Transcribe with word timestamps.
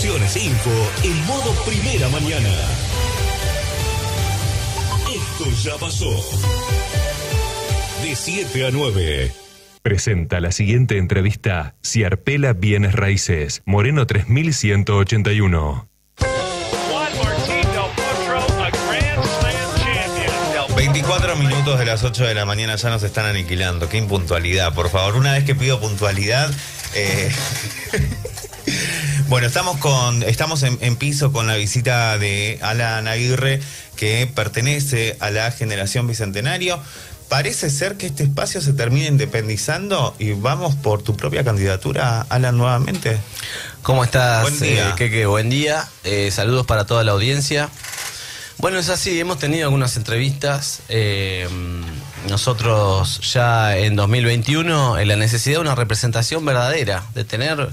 Promociones 0.00 0.36
e 0.36 0.44
info 0.46 0.70
en 1.04 1.26
modo 1.26 1.52
primera 1.66 2.08
mañana. 2.08 2.48
Esto 5.14 5.50
ya 5.62 5.76
pasó. 5.76 6.10
De 8.02 8.16
7 8.16 8.66
a 8.66 8.70
9. 8.70 9.30
Presenta 9.82 10.40
la 10.40 10.52
siguiente 10.52 10.96
entrevista 10.96 11.74
Ciarpela 11.84 12.54
Bienes 12.54 12.94
Raíces, 12.94 13.60
Moreno 13.66 14.06
3181. 14.06 15.86
24 20.76 21.36
minutos 21.36 21.78
de 21.78 21.84
las 21.84 22.04
8 22.04 22.24
de 22.24 22.34
la 22.34 22.46
mañana 22.46 22.76
ya 22.76 22.88
nos 22.88 23.02
están 23.02 23.26
aniquilando. 23.26 23.90
Qué 23.90 23.98
impuntualidad, 23.98 24.72
por 24.72 24.88
favor. 24.88 25.16
Una 25.16 25.34
vez 25.34 25.44
que 25.44 25.54
pido 25.54 25.78
puntualidad. 25.78 26.50
eh, 26.94 27.30
bueno, 29.30 29.46
estamos 29.46 29.78
con. 29.78 30.22
Estamos 30.24 30.62
en, 30.64 30.76
en 30.80 30.96
piso 30.96 31.32
con 31.32 31.46
la 31.46 31.54
visita 31.56 32.18
de 32.18 32.58
Alan 32.62 33.06
Aguirre, 33.08 33.60
que 33.96 34.26
pertenece 34.34 35.16
a 35.20 35.30
la 35.30 35.50
generación 35.52 36.06
bicentenario. 36.06 36.78
Parece 37.28 37.70
ser 37.70 37.96
que 37.96 38.06
este 38.06 38.24
espacio 38.24 38.60
se 38.60 38.72
termina 38.72 39.06
independizando 39.06 40.16
y 40.18 40.32
vamos 40.32 40.74
por 40.74 41.02
tu 41.02 41.16
propia 41.16 41.44
candidatura, 41.44 42.26
Alan, 42.28 42.56
nuevamente. 42.58 43.18
¿Cómo 43.82 44.02
estás, 44.02 44.42
Buen 44.42 44.58
día. 44.58 44.90
eh, 44.90 44.92
Keke? 44.96 45.26
Buen 45.26 45.48
día. 45.48 45.88
Eh, 46.02 46.32
saludos 46.32 46.66
para 46.66 46.86
toda 46.86 47.04
la 47.04 47.12
audiencia. 47.12 47.68
Bueno, 48.58 48.80
es 48.80 48.88
así, 48.88 49.18
hemos 49.20 49.38
tenido 49.38 49.64
algunas 49.66 49.96
entrevistas. 49.96 50.80
eh, 50.88 51.48
nosotros 52.28 53.20
ya 53.32 53.78
en 53.78 53.96
2021, 53.96 54.98
en 54.98 55.08
la 55.08 55.16
necesidad 55.16 55.56
de 55.56 55.60
una 55.62 55.74
representación 55.74 56.44
verdadera, 56.44 57.04
de 57.14 57.24
tener 57.24 57.70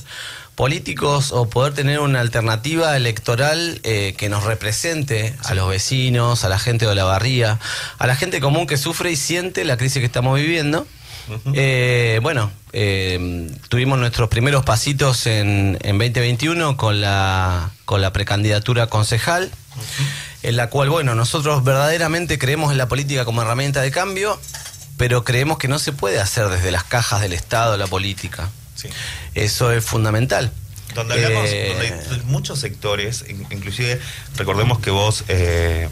políticos 0.58 1.32
o 1.34 1.48
poder 1.48 1.76
tener 1.76 2.00
una 2.00 2.20
alternativa 2.20 2.98
electoral 2.98 3.80
eh, 3.84 4.16
que 4.18 4.28
nos 4.28 4.44
represente 4.44 5.36
a 5.44 5.54
los 5.54 5.70
vecinos, 5.70 6.44
a 6.44 6.50
la 6.50 6.58
gente 6.58 6.86
de 6.86 6.92
Olavarría, 6.92 7.60
a 8.00 8.08
la 8.08 8.16
gente 8.16 8.42
común 8.42 8.66
que 8.66 8.76
sufre 8.76 9.12
y 9.12 9.16
siente 9.16 9.64
la 9.66 9.78
crisis 9.78 10.00
que 10.00 10.08
estamos 10.08 10.36
viviendo. 10.36 10.88
Eh, 11.54 12.20
bueno, 12.24 12.50
eh, 12.74 13.52
tuvimos 13.70 14.00
nuestros 14.00 14.30
primeros 14.30 14.66
pasitos 14.66 15.28
en, 15.28 15.78
en 15.84 16.00
2021 16.00 16.76
con 16.76 17.02
la, 17.02 17.70
con 17.86 18.02
la 18.02 18.12
precandidatura 18.12 18.88
concejal, 18.88 19.52
en 20.42 20.58
la 20.58 20.72
cual, 20.72 20.90
bueno, 20.90 21.14
nosotros 21.14 21.64
verdaderamente 21.64 22.40
creemos 22.40 22.72
en 22.72 22.80
la 22.80 22.88
política 22.88 23.26
como 23.26 23.44
herramienta 23.44 23.82
de 23.82 23.92
cambio, 23.92 24.40
pero 24.98 25.24
creemos 25.24 25.60
que 25.60 25.68
no 25.68 25.78
se 25.78 25.92
puede 25.92 26.20
hacer 26.20 26.50
desde 26.50 26.72
las 26.72 26.84
cajas 26.84 27.22
del 27.22 27.34
Estado 27.34 27.78
la 27.78 27.86
política. 27.86 28.50
Sí. 28.78 28.88
Eso 29.36 29.72
es 29.74 29.84
fundamental. 29.84 30.52
Donde 30.96 31.16
hablamos, 31.16 31.50
Eh, 31.52 31.68
donde 31.74 31.88
hay 32.16 32.22
muchos 32.26 32.60
sectores, 32.60 33.26
in- 33.28 33.46
inclusive 33.52 34.00
recordemos 34.38 34.80
que 34.80 34.90
vos 34.92 35.26
eh, 35.28 35.90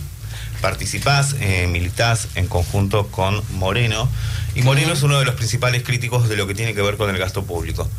participás, 0.61 1.35
eh, 1.41 1.67
militás 1.67 2.29
en 2.35 2.47
conjunto 2.47 3.07
con 3.07 3.43
Moreno, 3.51 4.09
y 4.55 4.61
Moreno 4.61 4.93
es 4.93 5.03
uno 5.03 5.19
de 5.19 5.25
los 5.25 5.35
principales 5.35 5.83
críticos 5.83 6.29
de 6.29 6.37
lo 6.37 6.47
que 6.47 6.55
tiene 6.55 6.73
que 6.73 6.81
ver 6.81 6.95
con 6.97 7.09
el 7.09 7.17
gasto 7.17 7.43
público. 7.43 7.89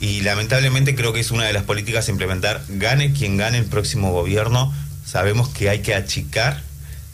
Y 0.00 0.22
lamentablemente 0.22 0.94
creo 0.96 1.12
que 1.12 1.20
es 1.20 1.30
una 1.30 1.44
de 1.44 1.52
las 1.52 1.62
políticas 1.64 2.08
a 2.08 2.10
implementar, 2.10 2.62
gane 2.68 3.12
quien 3.12 3.36
gane 3.36 3.58
el 3.58 3.66
próximo 3.66 4.10
gobierno, 4.10 4.72
sabemos 5.06 5.48
que 5.50 5.68
hay 5.68 5.80
que 5.82 5.94
achicar 5.94 6.62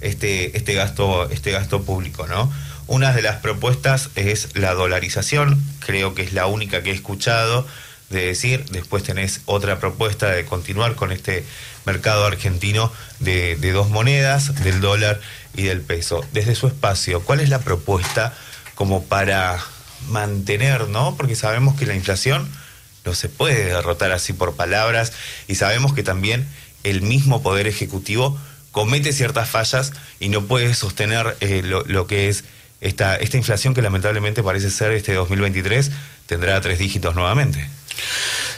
este, 0.00 0.56
este, 0.56 0.74
gasto, 0.74 1.28
este 1.30 1.50
gasto 1.50 1.82
público, 1.82 2.26
¿no? 2.28 2.50
Una 2.88 3.12
de 3.12 3.20
las 3.20 3.36
propuestas 3.36 4.08
es 4.14 4.56
la 4.56 4.72
dolarización, 4.72 5.62
creo 5.80 6.14
que 6.14 6.22
es 6.22 6.32
la 6.32 6.46
única 6.46 6.82
que 6.82 6.90
he 6.90 6.94
escuchado 6.94 7.66
de 8.08 8.24
decir, 8.24 8.64
después 8.70 9.02
tenés 9.02 9.42
otra 9.44 9.78
propuesta 9.78 10.30
de 10.30 10.46
continuar 10.46 10.94
con 10.94 11.12
este 11.12 11.44
mercado 11.84 12.24
argentino 12.24 12.90
de, 13.20 13.56
dos 13.72 13.90
monedas, 13.90 14.62
del 14.64 14.80
dólar 14.80 15.20
y 15.54 15.64
del 15.64 15.82
peso. 15.82 16.24
Desde 16.32 16.54
su 16.54 16.66
espacio, 16.66 17.20
¿cuál 17.20 17.40
es 17.40 17.50
la 17.50 17.58
propuesta 17.58 18.32
como 18.74 19.04
para 19.04 19.58
mantener, 20.08 20.88
¿no? 20.88 21.14
Porque 21.14 21.36
sabemos 21.36 21.76
que 21.76 21.84
la 21.84 21.94
inflación 21.94 22.48
no 23.04 23.12
se 23.12 23.28
puede 23.28 23.66
derrotar 23.66 24.12
así 24.12 24.32
por 24.32 24.56
palabras 24.56 25.12
y 25.46 25.56
sabemos 25.56 25.92
que 25.92 26.02
también 26.02 26.48
el 26.84 27.02
mismo 27.02 27.42
poder 27.42 27.66
ejecutivo 27.66 28.38
comete 28.70 29.12
ciertas 29.12 29.50
fallas 29.50 29.92
y 30.20 30.30
no 30.30 30.46
puede 30.46 30.72
sostener 30.72 31.36
eh, 31.40 31.60
lo 31.62 32.06
que 32.06 32.30
es 32.30 32.44
esta, 32.80 33.16
esta 33.16 33.36
inflación 33.36 33.74
que 33.74 33.82
lamentablemente 33.82 34.42
parece 34.42 34.70
ser 34.70 34.92
este 34.92 35.14
2023 35.14 35.90
tendrá 36.26 36.60
tres 36.60 36.78
dígitos 36.78 37.14
nuevamente. 37.14 37.68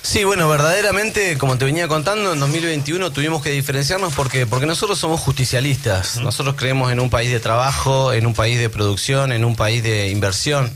Sí, 0.03 0.25
bueno, 0.25 0.49
verdaderamente, 0.49 1.37
como 1.39 1.59
te 1.59 1.65
venía 1.65 1.87
contando, 1.87 2.33
en 2.33 2.41
2021 2.41 3.13
tuvimos 3.13 3.43
que 3.43 3.51
diferenciarnos 3.51 4.15
porque, 4.15 4.47
porque 4.47 4.67
nosotros 4.67 4.99
somos 4.99 5.21
justicialistas. 5.21 6.19
Nosotros 6.21 6.55
creemos 6.57 6.91
en 6.91 7.01
un 7.01 7.11
país 7.11 7.31
de 7.31 7.39
trabajo, 7.39 8.13
en 8.13 8.27
un 8.27 8.35
país 8.35 8.59
de 8.59 8.71
producción, 8.71 9.31
en 9.33 9.45
un 9.45 9.57
país 9.57 9.83
de 9.83 10.09
inversión. 10.09 10.75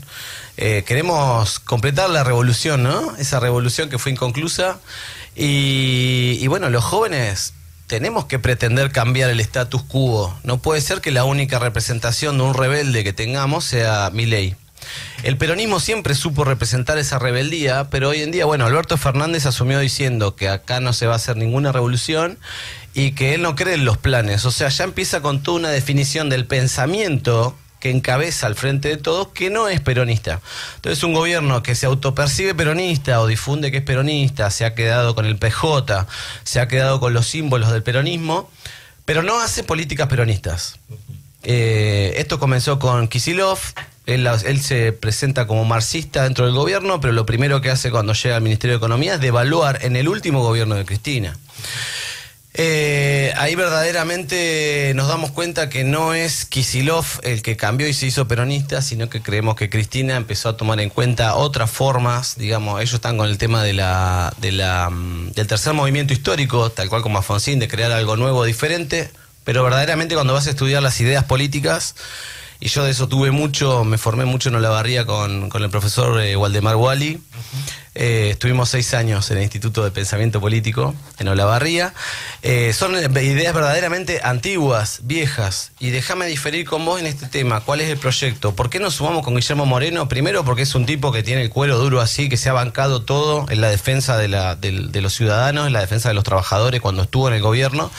Eh, 0.57 0.83
queremos 0.85 1.59
completar 1.59 2.09
la 2.09 2.23
revolución, 2.23 2.83
¿no? 2.83 3.15
Esa 3.17 3.39
revolución 3.39 3.89
que 3.89 3.97
fue 3.97 4.11
inconclusa. 4.11 4.79
Y, 5.35 6.37
y 6.39 6.47
bueno, 6.47 6.69
los 6.69 6.83
jóvenes 6.83 7.53
tenemos 7.87 8.25
que 8.25 8.39
pretender 8.39 8.91
cambiar 8.91 9.29
el 9.29 9.39
status 9.39 9.83
quo. 9.83 10.37
No 10.43 10.57
puede 10.57 10.81
ser 10.81 11.01
que 11.01 11.11
la 11.11 11.23
única 11.23 11.59
representación 11.59 12.37
de 12.37 12.43
un 12.43 12.53
rebelde 12.53 13.03
que 13.03 13.13
tengamos 13.13 13.65
sea 13.65 14.09
mi 14.11 14.25
ley. 14.25 14.55
El 15.23 15.37
peronismo 15.37 15.79
siempre 15.79 16.13
supo 16.13 16.43
representar 16.43 16.97
esa 16.97 17.17
rebeldía, 17.17 17.89
pero 17.89 18.09
hoy 18.09 18.21
en 18.21 18.31
día, 18.31 18.45
bueno, 18.45 18.65
Alberto 18.65 18.97
Fernández 18.97 19.45
asumió 19.45 19.79
diciendo 19.79 20.35
que 20.35 20.49
acá 20.49 20.79
no 20.79 20.93
se 20.93 21.07
va 21.07 21.13
a 21.13 21.15
hacer 21.17 21.37
ninguna 21.37 21.71
revolución 21.71 22.37
y 22.93 23.11
que 23.11 23.33
él 23.33 23.41
no 23.41 23.55
cree 23.55 23.75
en 23.75 23.85
los 23.85 23.97
planes. 23.97 24.45
O 24.45 24.51
sea, 24.51 24.69
ya 24.69 24.83
empieza 24.83 25.21
con 25.21 25.41
toda 25.41 25.59
una 25.59 25.69
definición 25.69 26.29
del 26.29 26.45
pensamiento 26.45 27.55
que 27.79 27.89
encabeza 27.89 28.47
al 28.47 28.55
frente 28.55 28.89
de 28.89 28.97
todos 28.97 29.29
que 29.29 29.49
no 29.49 29.67
es 29.67 29.81
peronista. 29.81 30.41
Entonces 30.75 31.03
un 31.03 31.13
gobierno 31.13 31.61
que 31.63 31.75
se 31.75 31.85
autopercibe 31.85 32.55
peronista 32.55 33.21
o 33.21 33.27
difunde 33.27 33.71
que 33.71 33.77
es 33.77 33.83
peronista, 33.83 34.49
se 34.49 34.65
ha 34.65 34.73
quedado 34.73 35.15
con 35.15 35.25
el 35.25 35.37
PJ, 35.37 36.07
se 36.43 36.59
ha 36.59 36.67
quedado 36.67 36.99
con 36.99 37.13
los 37.13 37.27
símbolos 37.27 37.71
del 37.71 37.83
peronismo, 37.83 38.49
pero 39.05 39.21
no 39.21 39.39
hace 39.39 39.63
políticas 39.63 40.07
peronistas. 40.07 40.79
Eh, 41.43 42.13
esto 42.17 42.39
comenzó 42.39 42.79
con 42.79 43.07
Kisilov. 43.07 43.59
Él, 44.07 44.27
él 44.27 44.61
se 44.61 44.91
presenta 44.91 45.47
como 45.47 45.65
marxista 45.65 46.23
dentro 46.23 46.45
del 46.45 46.53
gobierno, 46.53 46.99
pero 46.99 47.13
lo 47.13 47.25
primero 47.25 47.61
que 47.61 47.71
hace 47.71 47.89
cuando 47.89 48.13
llega 48.13 48.35
al 48.35 48.41
Ministerio 48.43 48.75
de 48.75 48.77
Economía 48.77 49.15
es 49.15 49.21
devaluar 49.21 49.79
en 49.83 49.95
el 49.95 50.07
último 50.07 50.41
gobierno 50.41 50.75
de 50.75 50.85
Cristina. 50.85 51.37
Eh, 52.57 53.33
ahí 53.35 53.53
verdaderamente 53.55 54.93
nos 54.95 55.09
damos 55.09 55.31
cuenta 55.31 55.67
que 55.67 55.83
no 55.83 56.13
es 56.13 56.45
Kisilov 56.45 57.05
el 57.23 57.41
que 57.41 57.57
cambió 57.57 57.85
y 57.85 57.93
se 57.93 58.05
hizo 58.05 58.29
peronista, 58.29 58.81
sino 58.81 59.09
que 59.09 59.21
creemos 59.21 59.57
que 59.57 59.69
Cristina 59.69 60.15
empezó 60.15 60.47
a 60.47 60.55
tomar 60.55 60.79
en 60.79 60.89
cuenta 60.89 61.35
otras 61.35 61.69
formas, 61.69 62.37
digamos, 62.37 62.79
ellos 62.79 62.93
están 62.93 63.17
con 63.17 63.27
el 63.27 63.37
tema 63.37 63.61
de 63.61 63.73
la, 63.73 64.33
de 64.37 64.53
la, 64.53 64.89
mm, 64.89 65.33
del 65.33 65.47
tercer 65.47 65.73
movimiento 65.73 66.13
histórico, 66.13 66.69
tal 66.69 66.87
cual 66.87 67.01
como 67.01 67.17
Alfonsín, 67.17 67.59
de 67.59 67.67
crear 67.67 67.91
algo 67.91 68.15
nuevo, 68.15 68.45
diferente, 68.45 69.11
pero 69.43 69.61
verdaderamente 69.61 70.15
cuando 70.15 70.33
vas 70.33 70.47
a 70.47 70.51
estudiar 70.51 70.81
las 70.81 71.01
ideas 71.01 71.25
políticas, 71.25 71.93
y 72.61 72.69
yo 72.69 72.85
de 72.85 72.91
eso 72.91 73.09
tuve 73.09 73.31
mucho, 73.31 73.83
me 73.83 73.97
formé 73.97 74.23
mucho 74.23 74.47
en 74.47 74.55
Olavarría 74.55 75.05
con, 75.05 75.49
con 75.49 75.61
el 75.61 75.69
profesor 75.69 76.21
eh, 76.21 76.37
Waldemar 76.37 76.77
Wally. 76.77 77.19
Eh, 77.95 78.31
estuvimos 78.31 78.69
seis 78.69 78.93
años 78.93 79.31
en 79.31 79.37
el 79.37 79.43
Instituto 79.43 79.83
de 79.83 79.89
Pensamiento 79.89 80.41
Político 80.41 80.93
en 81.17 81.29
Olavarría. 81.29 81.93
Eh, 82.41 82.73
son 82.73 82.95
ideas 82.95 83.53
verdaderamente 83.53 84.19
antiguas, 84.21 84.99
viejas. 85.03 85.71
Y 85.79 85.91
déjame 85.91 86.25
diferir 86.27 86.65
con 86.65 86.83
vos 86.83 86.99
en 86.99 87.07
este 87.07 87.27
tema. 87.27 87.61
¿Cuál 87.61 87.79
es 87.79 87.89
el 87.89 87.97
proyecto? 87.97 88.53
¿Por 88.53 88.69
qué 88.69 88.79
nos 88.79 88.95
sumamos 88.95 89.23
con 89.23 89.35
Guillermo 89.35 89.65
Moreno? 89.65 90.09
Primero 90.09 90.43
porque 90.43 90.63
es 90.63 90.75
un 90.75 90.85
tipo 90.85 91.13
que 91.13 91.23
tiene 91.23 91.41
el 91.41 91.49
cuero 91.49 91.77
duro 91.77 92.01
así, 92.01 92.27
que 92.27 92.35
se 92.35 92.49
ha 92.49 92.53
bancado 92.53 93.03
todo 93.03 93.45
en 93.49 93.61
la 93.61 93.69
defensa 93.69 94.17
de, 94.17 94.27
la, 94.27 94.55
de 94.55 95.01
los 95.01 95.13
ciudadanos, 95.13 95.67
en 95.67 95.73
la 95.73 95.79
defensa 95.79 96.09
de 96.09 96.15
los 96.15 96.25
trabajadores 96.25 96.81
cuando 96.81 97.03
estuvo 97.03 97.29
en 97.29 97.35
el 97.35 97.41
gobierno. 97.41 97.89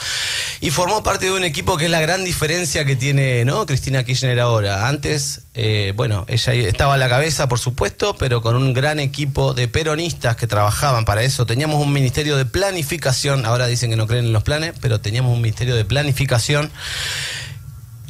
Y 0.61 0.69
formó 0.69 1.01
parte 1.01 1.25
de 1.25 1.31
un 1.31 1.43
equipo 1.43 1.75
que 1.77 1.85
es 1.85 1.91
la 1.91 2.01
gran 2.01 2.23
diferencia 2.23 2.85
que 2.85 2.95
tiene 2.95 3.45
¿no? 3.45 3.65
Cristina 3.65 4.03
Kirchner 4.03 4.39
ahora. 4.39 4.87
Antes, 4.87 5.41
eh, 5.55 5.93
bueno, 5.95 6.25
ella 6.27 6.53
estaba 6.53 6.93
a 6.95 6.97
la 6.97 7.09
cabeza, 7.09 7.47
por 7.47 7.59
supuesto, 7.59 8.15
pero 8.17 8.41
con 8.41 8.55
un 8.55 8.73
gran 8.73 8.99
equipo 8.99 9.53
de 9.53 9.67
peronistas 9.91 10.35
que 10.35 10.47
trabajaban 10.47 11.05
para 11.05 11.23
eso. 11.23 11.45
Teníamos 11.45 11.81
un 11.81 11.93
ministerio 11.93 12.35
de 12.35 12.45
planificación, 12.45 13.45
ahora 13.45 13.67
dicen 13.67 13.89
que 13.89 13.95
no 13.95 14.05
creen 14.05 14.25
en 14.25 14.33
los 14.33 14.43
planes, 14.43 14.73
pero 14.81 14.99
teníamos 14.99 15.33
un 15.33 15.41
ministerio 15.41 15.77
de 15.77 15.85
planificación. 15.85 16.69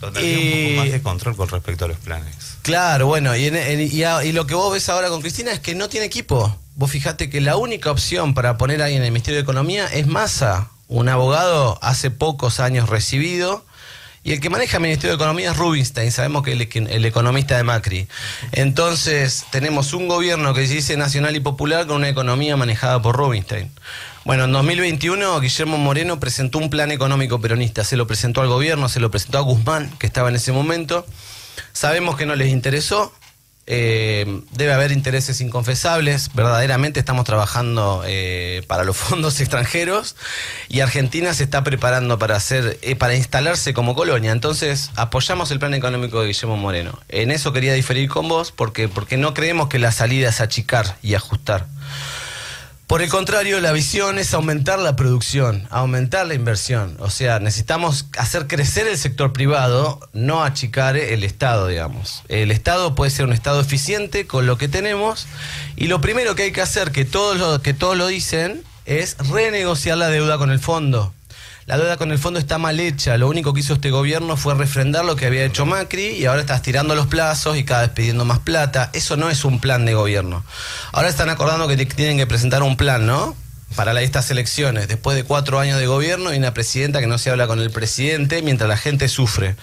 Donde 0.02 0.20
había 0.20 0.38
un 0.38 0.44
Eh, 0.44 0.66
poco 0.72 0.82
más 0.84 0.92
de 0.92 1.02
control 1.04 1.36
con 1.38 1.50
respecto 1.50 1.86
a 1.86 1.88
los 1.90 1.98
planes. 1.98 2.34
Claro, 2.64 3.06
bueno, 3.06 3.36
y, 3.36 3.46
en- 3.46 3.56
en- 3.58 3.96
y 3.96 4.04
a- 4.04 4.26
y 4.26 4.32
lo 4.32 4.48
que 4.48 4.56
vos 4.56 4.74
ves 4.74 4.90
ahora 4.90 5.10
con 5.10 5.22
Cristina 5.22 5.52
es 5.52 5.60
que 5.60 5.76
no 5.76 5.88
tiene 5.88 6.08
equipo. 6.08 6.58
Vos 6.76 6.90
fijate 6.90 7.30
que 7.30 7.42
la 7.42 7.58
única 7.58 7.92
opción 7.92 8.34
para 8.34 8.58
poner 8.58 8.82
ahí 8.82 8.96
en 8.96 9.04
el 9.04 9.12
Ministerio 9.12 9.38
de 9.38 9.44
Economía 9.44 9.86
es 9.86 10.08
Massa, 10.08 10.70
un 10.88 11.10
abogado 11.10 11.78
hace 11.84 12.10
pocos 12.10 12.60
años 12.60 12.90
recibido, 12.90 13.66
y 14.28 14.34
el 14.34 14.42
que 14.42 14.50
maneja 14.50 14.76
el 14.76 14.84
Ministerio 14.84 15.16
de 15.16 15.24
Economía 15.24 15.52
es 15.52 15.58
Rubinstein, 15.58 16.12
sabemos 16.12 16.44
que 16.44 16.52
el, 16.52 16.68
el 16.90 17.06
economista 17.06 17.56
de 17.56 17.64
Macri. 17.64 18.10
Entonces, 18.52 19.46
tenemos 19.52 19.94
un 19.94 20.10
gobierno 20.10 20.54
que 20.54 20.68
se 20.68 20.74
dice 20.74 20.98
nacional 20.98 21.38
y 21.38 21.40
popular 21.40 21.88
con 21.88 21.96
una 21.96 22.10
economía 22.10 22.58
manejada 22.58 23.02
por 23.02 23.16
Rubinstein. 23.16 23.72
Bueno, 24.26 24.44
en 24.44 24.52
2021 24.52 25.40
Guillermo 25.40 25.78
Moreno 25.78 26.20
presentó 26.20 26.58
un 26.58 26.70
plan 26.70 26.92
económico 26.92 27.40
peronista, 27.40 27.86
se 27.86 27.96
lo 27.96 28.06
presentó 28.06 28.42
al 28.42 28.50
gobierno, 28.50 28.90
se 28.90 29.00
lo 29.00 29.10
presentó 29.10 29.38
a 29.38 29.42
Guzmán, 29.44 29.90
que 29.98 30.08
estaba 30.08 30.28
en 30.28 30.36
ese 30.36 30.52
momento. 30.52 31.06
Sabemos 31.72 32.18
que 32.18 32.26
no 32.26 32.36
les 32.36 32.50
interesó, 32.50 33.14
eh, 33.68 34.42
debe 34.54 34.74
haber 34.74 34.92
intereses 34.94 35.42
inconfesables. 35.42 36.32
Verdaderamente 36.34 37.00
estamos 37.00 37.26
trabajando 37.26 38.02
eh, 38.06 38.64
para 38.68 38.86
los 38.86 38.96
fondos 38.98 39.40
extranjeros 39.42 40.16
y 40.70 40.80
Argentina 40.80 41.34
se 41.34 41.44
está 41.44 41.64
preparando 41.64 42.18
para 42.18 42.38
hacer, 42.38 42.80
eh, 42.82 42.96
para 42.96 43.16
instalarse 43.16 43.74
como 43.74 43.94
colonia. 43.94 44.32
Entonces 44.32 44.92
apoyamos 44.96 45.52
el 45.52 45.60
plan 45.60 45.74
económico 45.74 46.22
de 46.22 46.28
Guillermo 46.28 46.56
Moreno. 46.58 46.98
En 47.10 47.30
eso 47.30 47.52
quería 47.52 47.74
diferir 47.74 48.10
con 48.10 48.28
vos 48.30 48.52
porque 48.52 48.88
porque 48.88 49.18
no 49.18 49.34
creemos 49.34 49.68
que 49.68 49.80
la 49.80 49.92
salida 49.92 50.30
es 50.30 50.40
achicar 50.40 50.98
y 51.04 51.16
ajustar. 51.16 51.68
Por 52.88 53.02
el 53.02 53.10
contrario, 53.10 53.60
la 53.60 53.74
visión 53.74 54.18
es 54.18 54.34
aumentar 54.34 54.80
la 54.80 54.96
producción, 54.96 55.68
aumentar 55.70 56.26
la 56.26 56.36
inversión. 56.36 56.96
O 57.00 57.10
sea, 57.10 57.38
necesitamos 57.40 58.06
hacer 58.18 58.48
crecer 58.48 58.88
el 58.88 58.98
sector 58.98 59.34
privado, 59.34 60.00
no 60.14 60.42
achicar 60.42 60.96
el 60.96 61.26
Estado, 61.26 61.68
digamos. 61.68 62.24
El 62.30 62.50
Estado 62.50 62.96
puede 62.96 63.12
ser 63.12 63.26
un 63.26 63.34
Estado 63.34 63.60
eficiente 63.60 64.26
con 64.26 64.46
lo 64.48 64.58
que 64.58 64.70
tenemos 64.70 65.28
y 65.76 65.88
lo 65.88 66.00
primero 66.00 66.36
que 66.36 66.44
hay 66.44 66.54
que 66.54 66.62
hacer, 66.62 66.94
que 66.94 67.04
todos 67.04 67.38
lo, 67.38 67.62
que 67.62 67.74
todos 67.74 67.98
lo 67.98 68.08
dicen, 68.08 68.64
es 68.86 69.18
renegociar 69.18 69.98
la 69.98 70.08
deuda 70.08 70.38
con 70.38 70.50
el 70.50 70.60
fondo. 70.60 71.14
La 71.68 71.78
deuda 71.78 71.98
con 71.98 72.14
el 72.14 72.18
fondo 72.18 72.40
está 72.40 72.58
mal 72.58 72.80
hecha. 72.80 73.18
Lo 73.18 73.28
único 73.28 73.54
que 73.54 73.60
hizo 73.60 73.74
este 73.74 73.92
gobierno 73.92 74.38
fue 74.38 74.56
refrendar 74.56 75.04
lo 75.04 75.18
que 75.18 75.26
había 75.26 75.44
hecho 75.44 75.66
Macri 75.66 76.12
y 76.12 76.26
ahora 76.26 76.40
está 76.40 76.56
estirando 76.56 76.96
los 76.96 77.08
plazos 77.08 77.58
y 77.58 77.66
cada 77.66 77.82
vez 77.82 77.90
pidiendo 77.90 78.24
más 78.24 78.40
plata. 78.40 78.90
Eso 78.94 79.18
no 79.18 79.30
es 79.30 79.44
un 79.44 79.60
plan 79.60 79.84
de 79.84 79.94
gobierno. 79.94 80.46
Ahora 80.94 81.10
están 81.10 81.30
acordando 81.30 81.68
que 81.68 81.86
tienen 81.86 82.16
que 82.16 82.26
presentar 82.26 82.64
un 82.64 82.78
plan, 82.78 83.06
¿no? 83.06 83.36
Para 83.76 84.02
estas 84.02 84.32
elecciones, 84.32 84.88
después 84.88 85.16
de 85.16 85.24
cuatro 85.24 85.60
años 85.60 85.80
de 85.80 85.88
gobierno 85.88 86.34
y 86.34 86.38
una 86.38 86.54
presidenta 86.54 87.00
que 87.00 87.08
no 87.08 87.18
se 87.18 87.30
habla 87.30 87.48
con 87.48 87.60
el 87.60 87.70
presidente 87.70 88.42
mientras 88.42 88.68
la 88.68 88.78
gente 88.78 89.08
sufre. 89.08 89.56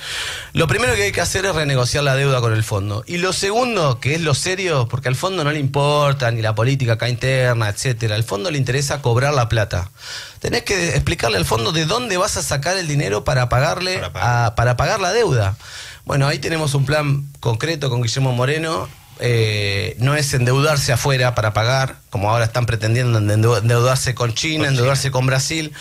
Lo 0.52 0.66
primero 0.68 0.94
que 0.94 1.04
hay 1.04 1.12
que 1.12 1.20
hacer 1.20 1.46
es 1.46 1.54
renegociar 1.54 2.04
la 2.04 2.14
deuda 2.14 2.40
con 2.40 2.52
el 2.52 2.62
fondo. 2.62 3.02
Y 3.06 3.18
lo 3.18 3.32
segundo, 3.32 3.98
que 4.00 4.14
es 4.14 4.20
lo 4.20 4.34
serio, 4.34 4.86
porque 4.88 5.08
al 5.08 5.16
fondo 5.16 5.42
no 5.42 5.50
le 5.50 5.58
importa 5.58 6.30
ni 6.30 6.42
la 6.42 6.54
política 6.54 6.92
acá 6.92 7.08
interna, 7.08 7.68
etcétera. 7.68 8.14
Al 8.14 8.24
fondo 8.24 8.50
le 8.50 8.58
interesa 8.58 9.02
cobrar 9.02 9.34
la 9.34 9.48
plata. 9.48 9.90
Tenés 10.38 10.62
que 10.62 10.90
explicarle 10.90 11.38
al 11.38 11.44
fondo 11.44 11.72
de 11.72 11.86
dónde 11.86 12.16
vas 12.16 12.36
a 12.36 12.42
sacar 12.42 12.76
el 12.76 12.86
dinero 12.86 13.24
para 13.24 13.48
pagarle 13.48 13.98
para 13.98 14.12
pagar, 14.12 14.54
para 14.54 14.76
pagar 14.76 15.00
la 15.00 15.12
deuda. 15.12 15.56
Bueno, 16.04 16.28
ahí 16.28 16.38
tenemos 16.38 16.74
un 16.74 16.84
plan 16.84 17.26
concreto 17.40 17.88
con 17.88 18.02
Guillermo 18.02 18.32
Moreno 18.32 18.88
eh, 19.20 19.96
no 20.00 20.16
es 20.16 20.34
endeudarse 20.34 20.93
afuera 20.93 21.34
para 21.34 21.52
pagar, 21.52 21.96
como 22.11 22.31
ahora 22.31 22.44
están 22.44 22.66
pretendiendo 22.66 23.19
endeudarse 23.19 24.14
con 24.14 24.34
China, 24.34 24.69
endeudarse 24.69 25.11
con 25.11 25.26
Brasil, 25.26 25.72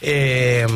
eh, 0.00 0.66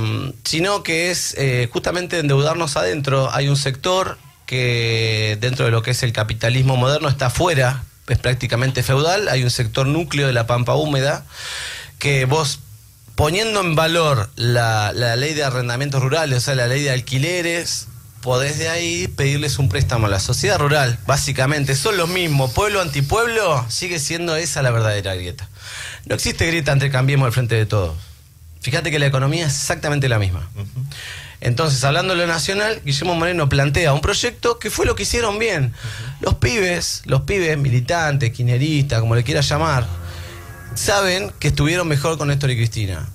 sino 0.44 0.82
que 0.82 1.10
es 1.10 1.34
eh, 1.36 1.68
justamente 1.72 2.18
endeudarnos 2.18 2.76
adentro. 2.76 3.30
Hay 3.32 3.48
un 3.48 3.56
sector 3.56 4.18
que 4.46 5.36
dentro 5.40 5.64
de 5.64 5.72
lo 5.72 5.82
que 5.82 5.90
es 5.90 6.02
el 6.04 6.12
capitalismo 6.12 6.76
moderno 6.76 7.08
está 7.08 7.26
afuera, 7.26 7.84
es 8.08 8.18
prácticamente 8.18 8.84
feudal, 8.84 9.28
hay 9.28 9.42
un 9.42 9.50
sector 9.50 9.86
núcleo 9.86 10.28
de 10.28 10.32
la 10.32 10.46
pampa 10.46 10.76
húmeda 10.76 11.24
que 11.98 12.24
vos 12.24 12.60
poniendo 13.16 13.60
en 13.60 13.74
valor 13.74 14.30
la, 14.36 14.92
la 14.94 15.16
ley 15.16 15.34
de 15.34 15.42
arrendamientos 15.42 16.02
rurales, 16.02 16.38
o 16.38 16.40
sea, 16.40 16.54
la 16.54 16.68
ley 16.68 16.82
de 16.82 16.90
alquileres, 16.90 17.88
podés 18.26 18.58
de 18.58 18.68
ahí 18.68 19.06
pedirles 19.06 19.60
un 19.60 19.68
préstamo 19.68 20.08
a 20.08 20.10
la 20.10 20.18
sociedad 20.18 20.58
rural, 20.58 20.98
básicamente. 21.06 21.76
Son 21.76 21.96
lo 21.96 22.08
mismo, 22.08 22.52
pueblo 22.52 22.80
antipueblo, 22.80 23.64
sigue 23.68 24.00
siendo 24.00 24.34
esa 24.34 24.62
la 24.62 24.72
verdadera 24.72 25.14
grieta. 25.14 25.48
No 26.06 26.16
existe 26.16 26.44
grieta 26.44 26.72
entre 26.72 26.90
Cambiemos 26.90 27.24
al 27.24 27.32
frente 27.32 27.54
de 27.54 27.66
todos. 27.66 27.94
Fíjate 28.60 28.90
que 28.90 28.98
la 28.98 29.06
economía 29.06 29.46
es 29.46 29.54
exactamente 29.54 30.08
la 30.08 30.18
misma. 30.18 30.50
Entonces, 31.40 31.84
hablando 31.84 32.14
de 32.16 32.22
lo 32.22 32.26
nacional, 32.26 32.82
Guillermo 32.84 33.14
Moreno 33.14 33.48
plantea 33.48 33.92
un 33.92 34.00
proyecto 34.00 34.58
que 34.58 34.70
fue 34.70 34.86
lo 34.86 34.96
que 34.96 35.04
hicieron 35.04 35.38
bien. 35.38 35.72
Los 36.18 36.34
pibes, 36.34 37.02
los 37.04 37.20
pibes 37.20 37.56
militantes, 37.56 38.32
quineristas, 38.32 38.98
como 38.98 39.14
le 39.14 39.22
quieras 39.22 39.48
llamar, 39.48 39.86
saben 40.74 41.30
que 41.38 41.46
estuvieron 41.46 41.86
mejor 41.86 42.18
con 42.18 42.26
Néstor 42.26 42.50
y 42.50 42.56
Cristina 42.56 43.08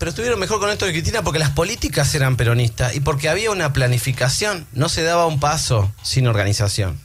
pero 0.00 0.08
estuvieron 0.08 0.40
mejor 0.40 0.60
con 0.60 0.70
esto 0.70 0.86
de 0.86 0.92
Cristina 0.92 1.20
porque 1.20 1.38
las 1.38 1.50
políticas 1.50 2.14
eran 2.14 2.36
peronistas 2.36 2.96
y 2.96 3.00
porque 3.00 3.28
había 3.28 3.50
una 3.50 3.74
planificación, 3.74 4.66
no 4.72 4.88
se 4.88 5.02
daba 5.02 5.26
un 5.26 5.38
paso 5.38 5.92
sin 6.02 6.26
organización. 6.26 6.98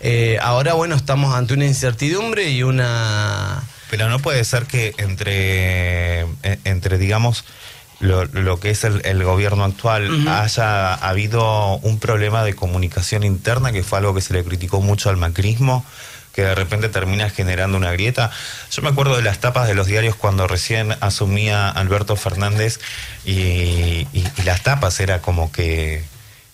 Eh, 0.00 0.36
ahora, 0.42 0.74
bueno, 0.74 0.96
estamos 0.96 1.32
ante 1.36 1.54
una 1.54 1.64
incertidumbre 1.64 2.50
y 2.50 2.64
una... 2.64 3.62
Pero 3.88 4.08
no 4.08 4.18
puede 4.18 4.42
ser 4.42 4.64
que 4.66 4.94
entre, 4.98 6.22
eh, 6.22 6.58
entre 6.64 6.98
digamos, 6.98 7.44
lo, 8.00 8.24
lo 8.24 8.58
que 8.58 8.70
es 8.70 8.82
el, 8.82 9.22
gobierno 9.22 9.62
actual 9.62 10.26
haya 10.26 10.94
habido 10.94 11.76
un 11.76 12.00
problema 12.00 12.42
de 12.42 12.54
comunicación 12.54 13.22
interna, 13.22 13.70
que 13.70 13.84
fue 13.84 13.98
algo 13.98 14.12
que 14.12 14.22
se 14.22 14.34
le 14.34 14.42
criticó 14.42 14.80
mucho 14.80 15.08
al 15.08 15.18
macrismo 15.18 15.84
que 16.38 16.44
de 16.44 16.54
repente 16.54 16.88
termina 16.88 17.28
generando 17.30 17.76
una 17.76 17.90
grieta. 17.90 18.30
Yo 18.70 18.80
me 18.82 18.90
acuerdo 18.90 19.16
de 19.16 19.22
las 19.22 19.40
tapas 19.40 19.66
de 19.66 19.74
los 19.74 19.88
diarios 19.88 20.14
cuando 20.14 20.46
recién 20.46 20.94
asumía 21.00 21.68
Alberto 21.68 22.14
Fernández 22.14 22.78
y, 23.24 24.06
las 24.44 24.62
tapas 24.62 25.00
era 25.00 25.20
como 25.20 25.50
que 25.50 26.04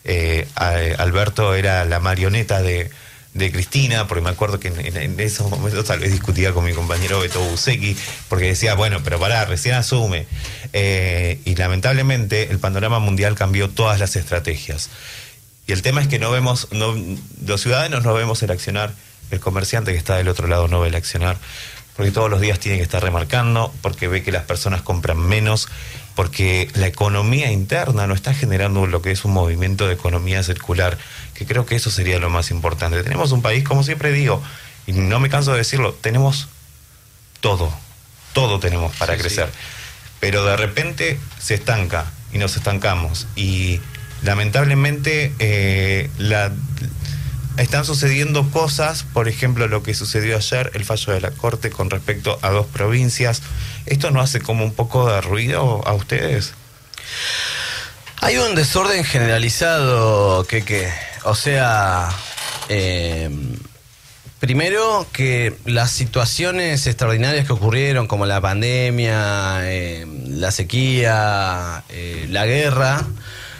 eh, 0.04 0.48
Alberto 0.56 1.54
era 1.54 1.84
la 1.84 2.00
marioneta 2.00 2.62
de, 2.62 2.90
Cristina, 3.34 4.08
porque 4.08 4.25
me 4.25 4.31
acuerdo 4.31 4.58
que 4.58 4.69
en, 4.69 5.20
esos 5.20 5.50
momentos 5.50 5.84
tal 5.84 5.98
vez 5.98 6.12
discutía 6.12 6.54
con 6.54 6.64
mi 6.64 6.72
compañero 6.72 7.20
Beto 7.20 7.40
Busecki, 7.40 7.94
porque 8.31 8.46
decía, 8.46 8.72
bueno, 8.72 9.00
pero 9.04 9.20
pará, 9.20 9.44
recién 9.44 9.75
asume. 9.75 10.25
Eh, 10.72 11.40
y 11.44 11.56
lamentablemente 11.56 12.50
el 12.50 12.58
panorama 12.58 13.00
mundial 13.00 13.34
cambió 13.34 13.69
todas 13.69 14.00
las 14.00 14.16
estrategias. 14.16 14.88
Y 15.66 15.72
el 15.72 15.82
tema 15.82 16.00
es 16.00 16.08
que 16.08 16.19
no 16.19 16.31
vemos, 16.31 16.69
los 16.70 17.60
ciudadanos 17.60 18.02
no 18.02 18.14
vemos 18.14 18.42
el 18.42 18.50
accionar 18.50 18.94
el 19.31 19.41
comerciante 19.41 19.93
que 19.93 19.99
está 19.99 20.17
del 20.17 20.29
otro 20.29 20.49
lado 20.49 20.69
no 20.69 20.81
ve 20.81 20.88
el 20.88 20.94
accionar, 20.94 21.37
porque 21.97 22.11
todos 22.11 22.31
los 22.31 22.41
días 22.41 22.59
tiene 22.59 22.79
que 22.79 22.82
estar 22.82 23.03
remarcando, 23.03 23.73
porque 23.81 24.09
ve 24.09 24.23
que 24.23 24.32
las 24.32 24.44
personas 24.44 24.82
compran 24.82 25.19
menos, 25.19 25.69
porque 26.15 26.69
la 26.75 26.87
economía 26.87 27.50
interna 27.50 28.06
no 28.06 28.15
está 28.15 28.35
generando 28.35 28.87
lo 28.87 29.03
que 29.03 29.11
es 29.11 29.25
un 29.25 29.32
movimiento 29.32 29.87
de 29.87 29.94
economía 29.94 30.43
circular, 30.43 30.99
que 31.35 31.47
creo 31.47 31.67
que 31.67 31.76
eso 31.76 31.91
sería 31.91 32.19
lo 32.19 32.31
más 32.31 32.50
importante. 32.50 33.03
Tenemos 33.03 33.32
un 33.32 33.43
país, 33.43 33.65
como 33.65 33.82
siempre 33.82 34.12
digo, 34.12 34.43
y 34.87 34.93
no 34.93 35.21
me 35.21 35.31
canso 35.31 35.53
de 35.53 35.59
decirlo, 35.59 35.94
tenemos 35.94 36.49
todo, 37.41 37.73
todo 38.32 38.59
tenemos 38.59 38.94
para 38.97 39.17
crecer, 39.17 39.49
pero 40.20 40.44
de 40.44 40.56
repente 40.56 41.19
se 41.38 41.55
estanca 41.55 42.06
y 42.32 42.39
nos 42.39 42.56
estancamos. 42.56 43.27
Y 43.37 43.81
lamentablemente 44.22 45.32
eh, 45.39 46.10
la 46.19 46.53
están 47.56 47.84
sucediendo 47.84 48.51
cosas, 48.51 49.05
por 49.05 49.29
ejemplo, 49.29 49.69
lo 49.69 49.82
que 49.82 49.94
sucedió 49.94 50.37
ayer, 50.37 50.70
el 50.75 50.84
fallo 50.84 51.13
de 51.13 51.20
la 51.20 51.31
Corte 51.31 51.70
con 51.70 51.91
respecto 51.91 52.39
a 52.43 52.51
dos 52.51 52.67
provincias. 52.67 53.43
¿Esto 53.87 54.11
no 54.11 54.20
hace 54.20 54.41
como 54.41 54.65
un 54.65 54.75
poco 54.75 55.08
de 55.11 55.20
ruido 55.20 55.87
a 55.87 55.93
ustedes? 55.94 56.55
Hay 58.20 58.39
un 58.39 58.55
desorden 58.55 59.05
generalizado, 59.05 60.44
que, 60.46 60.63
que 60.63 60.89
o 61.25 61.34
sea, 61.34 62.08
eh, 62.69 63.31
primero 64.41 65.06
que 65.13 65.55
las 65.65 65.91
situaciones 65.91 66.87
extraordinarias 66.87 67.46
que 67.46 67.53
ocurrieron, 67.53 68.06
como 68.06 68.27
la 68.27 68.41
pandemia, 68.41 69.61
eh, 69.70 70.06
la 70.27 70.51
sequía, 70.51 71.84
eh, 71.89 72.27
la 72.31 72.46
guerra, 72.46 73.06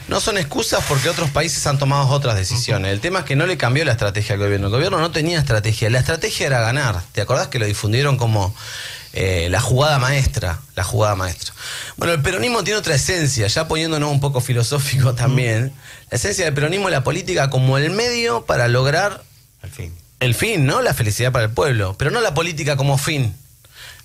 no 0.09 0.21
son 0.21 0.37
excusas 0.37 0.85
porque 0.89 1.09
otros 1.09 1.31
países 1.31 1.67
han 1.67 1.79
tomado 1.79 2.09
otras 2.09 2.37
decisiones. 2.37 2.93
El 2.93 3.01
tema 3.01 3.21
es 3.21 3.25
que 3.25 3.37
no 3.37 3.47
le 3.47 3.57
cambió 3.57 3.85
la 3.85 3.93
estrategia 3.93 4.35
al 4.35 4.41
gobierno. 4.41 4.67
El 4.67 4.73
gobierno 4.73 4.99
no 4.99 5.11
tenía 5.11 5.39
estrategia. 5.39 5.89
La 5.91 5.99
estrategia 5.99 6.47
era 6.47 6.61
ganar. 6.61 7.03
¿Te 7.13 7.21
acordás 7.21 7.49
que 7.49 7.59
lo 7.59 7.67
difundieron 7.67 8.17
como 8.17 8.55
eh, 9.15 9.49
la 9.51 9.61
jugada 9.61 9.99
maestra? 9.99 10.61
La 10.77 10.85
jugada 10.85 11.15
maestra. 11.15 11.55
Bueno, 11.97 12.13
el 12.13 12.21
peronismo 12.21 12.63
tiene 12.65 12.79
otra 12.79 12.95
esencia, 12.95 13.47
ya 13.47 13.67
poniéndonos 13.67 14.11
un 14.11 14.21
poco 14.21 14.41
filosófico 14.41 15.15
también. 15.17 15.73
La 16.11 16.17
esencia 16.17 16.45
del 16.45 16.55
peronismo 16.55 16.89
es 16.89 16.93
la 16.93 17.05
política 17.05 17.49
como 17.49 17.79
el 17.79 17.91
medio 17.91 18.45
para 18.45 18.69
lograr 18.69 19.23
el 19.63 19.71
fin. 19.71 19.95
El 20.21 20.35
fin, 20.35 20.67
¿no? 20.67 20.83
La 20.83 20.95
felicidad 20.95 21.33
para 21.33 21.47
el 21.47 21.51
pueblo. 21.51 21.97
Pero 21.99 22.11
no 22.11 22.21
la 22.21 22.35
política 22.35 22.77
como 22.77 22.99
fin 22.99 23.35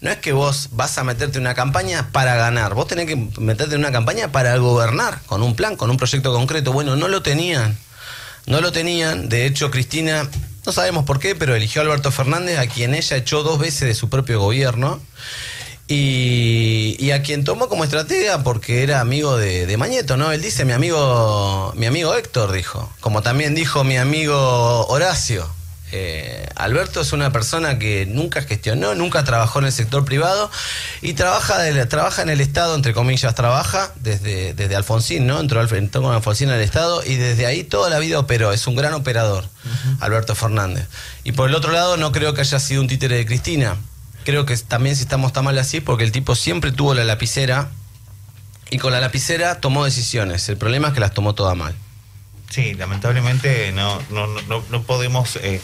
no 0.02 0.10
es 0.10 0.18
que 0.18 0.32
vos 0.32 0.70
vas 0.72 0.98
a 0.98 1.04
meterte 1.04 1.38
en 1.38 1.44
una 1.44 1.56
campaña 1.56 2.10
para 2.12 2.36
ganar, 2.36 2.74
vos 2.74 2.88
tenés 2.88 3.06
que 3.06 3.16
meterte 3.40 3.76
en 3.76 3.82
una 3.82 3.92
campaña 3.92 4.32
para 4.32 4.56
gobernar, 4.58 5.20
con 5.26 5.44
un 5.44 5.56
plan, 5.56 5.76
con 5.76 5.90
un 5.90 5.98
proyecto 5.98 6.34
concreto. 6.34 6.72
Bueno, 6.72 6.96
no 6.96 7.08
lo 7.08 7.22
tenían, 7.22 7.78
no 8.46 8.62
lo 8.62 8.72
tenían. 8.72 9.28
De 9.28 9.46
hecho, 9.46 9.72
Cristina, 9.72 10.30
no 10.66 10.72
sabemos 10.72 11.04
por 11.04 11.20
qué, 11.20 11.36
pero 11.36 11.56
eligió 11.56 11.82
a 11.82 11.86
Alberto 11.86 12.12
Fernández, 12.12 12.60
a 12.60 12.68
quien 12.68 12.94
ella 12.94 13.18
echó 13.18 13.44
dos 13.44 13.60
veces 13.60 13.82
de 13.82 13.96
su 13.96 14.10
propio 14.10 14.40
gobierno. 14.40 15.02
Y, 15.92 17.10
a 17.12 17.24
quien 17.24 17.44
tomó 17.44 17.68
como 17.68 17.84
estratega 17.84 18.44
porque 18.44 18.84
era 18.84 19.00
amigo 19.00 19.36
de, 19.38 19.66
de, 19.66 19.78
Mañeto, 19.78 20.18
¿no? 20.18 20.32
Él 20.32 20.40
dice 20.40 20.64
mi 20.64 20.72
amigo, 20.72 21.74
mi 21.76 21.88
amigo 21.88 22.14
Héctor, 22.14 22.52
dijo. 22.52 22.94
Como 23.00 23.24
también 23.24 23.56
dijo 23.56 23.84
mi 23.84 23.98
amigo 23.98 24.86
Horacio. 24.86 25.50
Eh, 25.92 26.48
Alberto 26.56 27.02
es 27.02 27.14
una 27.14 27.32
persona 27.32 27.80
que 27.80 28.06
nunca 28.06 28.42
gestionó, 28.44 28.94
nunca 28.94 29.24
trabajó 29.24 29.58
en 29.60 29.66
el 29.66 29.72
sector 29.72 30.06
privado 30.06 30.52
y 31.02 31.14
trabaja, 31.14 31.58
de- 31.60 31.86
trabaja 31.88 32.22
en 32.22 32.30
el 32.30 32.42
Estado, 32.42 32.76
entre 32.76 32.94
comillas, 32.94 33.34
trabaja 33.34 33.92
desde, 33.96 34.54
desde 34.54 34.76
Alfonsín, 34.76 35.26
¿no? 35.26 35.40
Entró, 35.40 35.62
entró 35.76 36.02
con 36.04 36.14
Alfonsín 36.14 36.50
al 36.50 36.62
Estado 36.62 37.04
y 37.04 37.16
desde 37.16 37.46
ahí 37.48 37.64
toda 37.64 37.90
la 37.90 37.98
vida 38.00 38.20
operó. 38.20 38.54
Es 38.54 38.68
un 38.68 38.76
gran 38.76 38.94
operador, 38.94 39.46
Alberto 40.00 40.36
Fernández. 40.36 40.88
Y 41.24 41.32
por 41.32 41.50
el 41.50 41.56
otro 41.56 41.72
lado, 41.72 41.98
no 41.98 42.12
creo 42.12 42.34
que 42.36 42.42
haya 42.42 42.60
sido 42.60 42.82
un 42.82 42.88
títere 42.88 43.16
de 43.18 43.26
Cristina. 43.26 43.76
Creo 44.26 44.46
que 44.46 44.56
también 44.58 44.96
si 44.96 45.02
estamos 45.04 45.34
tan 45.34 45.46
mal 45.46 45.58
así, 45.58 45.82
porque 45.82 46.04
el 46.04 46.12
tipo 46.12 46.36
siempre 46.36 46.72
tuvo 46.72 46.94
la 46.94 47.04
lapicera 47.04 47.70
y 48.70 48.78
con 48.78 48.92
la 48.92 49.00
lapicera 49.02 49.60
tomó 49.60 49.86
decisiones. 49.86 50.48
El 50.50 50.58
problema 50.58 50.90
es 50.90 50.94
que 50.94 51.00
las 51.00 51.14
tomó 51.16 51.34
todas 51.34 51.58
mal. 51.58 51.74
Sí, 52.50 52.74
lamentablemente 52.74 53.72
no, 53.72 54.02
no, 54.10 54.28
no, 54.28 54.64
no 54.70 54.84
podemos... 54.84 55.36
eh, 55.38 55.62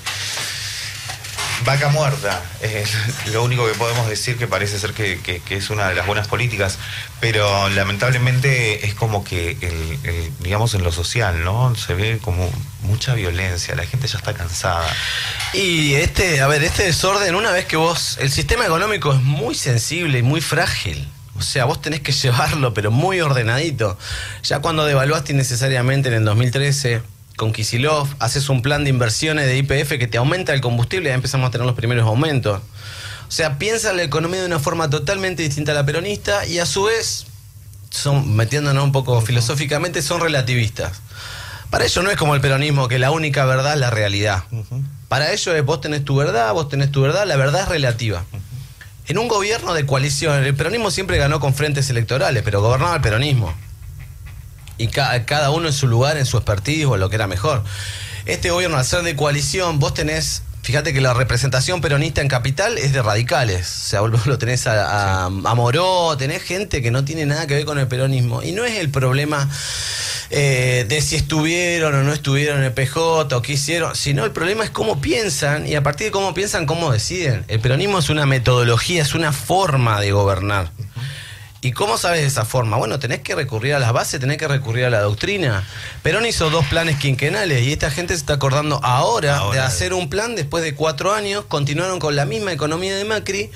vaca 1.64 1.88
muerta, 1.88 2.44
es 2.62 2.92
lo 3.32 3.42
único 3.44 3.66
que 3.66 3.74
podemos 3.76 4.08
decir 4.10 4.38
que 4.38 4.46
parece 4.46 4.78
ser 4.78 4.94
que, 4.94 5.20
que- 5.22 5.56
es 5.56 5.70
una 5.70 5.88
de 5.88 5.96
las 5.96 6.06
buenas 6.06 6.28
políticas, 6.28 6.78
pero 7.22 7.70
lamentablemente 7.70 8.86
es 8.86 8.94
como 8.94 9.24
que, 9.24 9.52
el, 9.62 10.32
digamos, 10.42 10.74
en 10.76 10.84
lo 10.84 10.92
social, 10.92 11.44
¿no? 11.46 11.74
Se 11.76 11.94
ve 11.96 12.20
como 12.22 12.52
mucha 12.82 13.14
violencia, 13.16 13.74
la 13.74 13.86
gente 13.86 14.06
ya 14.08 14.18
está 14.18 14.34
cansada. 14.34 14.86
Y 15.54 15.94
este, 15.96 16.42
a 16.42 16.48
ver, 16.48 16.62
este 16.64 16.84
desorden, 16.84 17.34
una 17.36 17.52
vez 17.52 17.66
que 17.66 17.78
vos, 17.78 18.18
el 18.20 18.32
sistema 18.32 18.66
económico 18.66 19.14
es 19.14 19.22
muy 19.22 19.56
sensible 19.56 20.20
y 20.20 20.24
muy 20.24 20.42
frágil. 20.42 21.08
O 21.38 21.42
sea, 21.42 21.66
vos 21.66 21.82
tenés 21.82 22.02
que 22.02 22.12
llevarlo, 22.24 22.74
pero 22.74 22.92
muy 22.92 23.22
ordenadito. 23.22 23.98
Ya 24.44 24.60
cuando 24.60 24.86
devaluaste 24.86 25.34
innecesariamente 25.34 26.10
en 26.10 26.16
el 26.16 26.26
2013 26.26 27.02
con 27.36 27.52
Kisilov, 27.52 28.08
haces 28.20 28.50
un 28.50 28.62
plan 28.62 28.84
de 28.84 28.90
inversiones 28.90 29.46
de 29.46 29.58
IPF 29.58 29.98
que 30.00 30.08
te 30.08 30.18
aumenta 30.18 30.54
el 30.54 30.62
combustible 30.62 31.10
y 31.10 31.12
ya 31.12 31.16
empezamos 31.16 31.50
a 31.50 31.52
tener 31.52 31.68
los 31.68 31.76
primeros 31.76 32.06
aumentos. 32.06 32.62
O 33.28 33.32
sea, 33.32 33.58
piensa 33.58 33.92
la 33.92 34.04
economía 34.04 34.40
de 34.40 34.46
una 34.46 34.60
forma 34.60 34.90
totalmente 34.90 35.44
distinta 35.44 35.72
a 35.72 35.76
la 35.76 35.86
peronista 35.86 36.46
y 36.46 36.60
a 36.60 36.66
su 36.66 36.84
vez, 36.84 37.26
son, 37.90 38.36
metiéndonos 38.36 38.84
un 38.84 38.92
poco 38.92 39.20
filosóficamente, 39.22 40.02
son 40.02 40.22
relativistas. 40.22 41.02
Para 41.70 41.86
ellos 41.86 42.04
no 42.04 42.12
es 42.12 42.18
como 42.18 42.36
el 42.36 42.42
peronismo, 42.42 42.88
que 42.88 43.00
la 43.00 43.12
única 43.12 43.44
verdad 43.46 43.74
es 43.74 43.80
la 43.80 43.90
realidad. 43.90 44.44
Para 45.10 45.32
ellos 45.32 45.48
es 45.56 45.66
vos 45.66 45.82
tenés 45.82 46.06
tu 46.06 46.16
verdad, 46.16 46.54
vos 46.54 46.70
tenés 46.70 46.92
tu 46.92 47.02
verdad, 47.02 47.26
la 47.26 47.36
verdad 47.36 47.64
es 47.64 47.68
relativa. 47.68 48.24
En 49.08 49.18
un 49.20 49.28
gobierno 49.28 49.74
de 49.74 49.86
coalición, 49.86 50.44
el 50.44 50.56
peronismo 50.56 50.90
siempre 50.92 51.18
ganó 51.18 51.40
con 51.40 51.54
frentes 51.54 51.90
electorales, 51.90 52.42
pero 52.44 52.62
gobernaba 52.62 52.96
el 52.96 53.02
peronismo. 53.02 53.54
Y 54.78 54.88
ca- 54.88 55.26
cada 55.26 55.52
uno 55.52 55.68
en 55.68 55.74
su 55.74 55.88
lugar, 55.88 56.18
en 56.18 56.26
su 56.26 56.38
expertise 56.38 56.86
o 56.86 56.96
en 56.96 57.02
lo 57.02 57.10
que 57.10 57.16
era 57.16 57.28
mejor. 57.28 57.64
Este 58.26 58.50
gobierno, 58.50 58.78
al 58.78 58.86
ser 58.86 59.04
de 59.04 59.16
coalición, 59.16 59.80
vos 59.80 59.94
tenés. 59.94 60.42
Fíjate 60.66 60.94
que 60.94 61.00
la 61.00 61.14
representación 61.14 61.80
peronista 61.80 62.22
en 62.22 62.28
capital 62.28 62.80
es 62.80 62.92
de 62.92 63.04
radicales. 63.04 63.68
O 63.68 63.88
sea, 63.88 64.02
vos 64.02 64.26
lo 64.26 64.40
tenés 64.40 64.66
a, 64.66 65.24
a, 65.24 65.26
a 65.26 65.30
Moró, 65.30 66.18
tenés 66.18 66.42
gente 66.42 66.82
que 66.82 66.90
no 66.90 67.06
tiene 67.06 67.28
nada 67.28 67.46
que 67.46 67.54
ver 67.54 67.66
con 67.66 67.78
el 67.78 67.88
peronismo. 67.88 68.42
Y 68.42 68.52
no 68.52 68.66
es 68.66 68.80
el 68.80 68.90
problema 68.90 69.48
eh, 70.32 70.88
de 70.90 71.02
si 71.02 71.18
estuvieron 71.18 71.94
o 71.94 72.02
no 72.02 72.12
estuvieron 72.12 72.58
en 72.58 72.64
el 72.64 72.74
PJ 72.74 73.28
o 73.38 73.42
qué 73.44 73.54
hicieron, 73.54 73.96
sino 73.96 74.26
el 74.26 74.32
problema 74.32 74.64
es 74.64 74.72
cómo 74.72 75.00
piensan 75.02 75.68
y 75.68 75.76
a 75.76 75.84
partir 75.84 76.08
de 76.08 76.12
cómo 76.12 76.34
piensan, 76.34 76.66
cómo 76.66 76.92
deciden. 76.92 77.46
El 77.48 77.60
peronismo 77.60 78.00
es 78.00 78.10
una 78.10 78.26
metodología, 78.26 79.04
es 79.04 79.14
una 79.14 79.32
forma 79.34 80.02
de 80.02 80.14
gobernar. 80.14 80.72
¿Y 81.66 81.72
cómo 81.72 81.98
sabes 81.98 82.24
esa 82.24 82.46
forma? 82.46 82.78
Bueno, 82.78 83.00
tenés 83.00 83.22
que 83.22 83.34
recurrir 83.34 83.74
a 83.74 83.80
las 83.80 83.92
bases, 83.92 84.20
tenés 84.20 84.38
que 84.38 84.48
recurrir 84.48 84.86
a 84.86 84.92
la 84.92 85.02
doctrina. 85.02 85.68
Perón 86.04 86.28
hizo 86.28 86.52
dos 86.52 86.64
planes 86.68 87.00
quinquenales 87.00 87.64
y 87.64 87.72
esta 87.72 87.90
gente 87.90 88.14
se 88.14 88.20
está 88.20 88.34
acordando 88.34 88.80
ahora, 88.84 89.38
Ahora. 89.38 89.62
de 89.62 89.66
hacer 89.66 89.96
un 89.96 90.08
plan 90.08 90.36
después 90.36 90.64
de 90.64 90.76
cuatro 90.76 91.12
años, 91.12 91.46
continuaron 91.46 91.98
con 91.98 92.16
la 92.16 92.26
misma 92.26 92.52
economía 92.54 92.96
de 92.96 93.04
Macri 93.04 93.50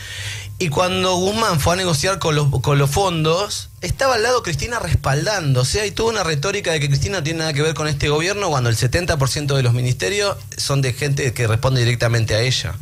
y 0.58 0.70
cuando 0.70 1.18
Guzmán 1.18 1.60
fue 1.60 1.75
a 1.75 1.78
negociar 1.78 2.18
con 2.18 2.34
los, 2.34 2.50
con 2.62 2.80
los 2.80 2.89
fondos, 2.89 3.70
estaba 3.82 4.16
al 4.16 4.24
lado 4.24 4.42
Cristina 4.42 4.80
respaldando. 4.80 5.62
O 5.62 5.66
sea, 5.66 5.84
hay 5.84 5.92
toda 5.92 6.10
una 6.10 6.24
retórica 6.24 6.72
de 6.72 6.80
que 6.80 6.88
Cristina 6.89 7.20
no 7.20 7.24
tiene 7.24 7.39
nada 7.39 7.54
que 7.54 7.62
ver 7.62 7.75
con 7.75 7.88
este 7.88 8.10
gobierno 8.10 8.50
cuando 8.50 8.72
el 8.72 8.75
70% 8.75 9.56
de 9.56 9.62
los 9.62 9.74
ministerios 9.74 10.36
son 10.58 10.82
de 10.82 10.94
gente 10.94 11.32
que 11.32 11.46
responde 11.46 11.82
directamente 11.82 12.34
a 12.34 12.42
ella. 12.42 12.74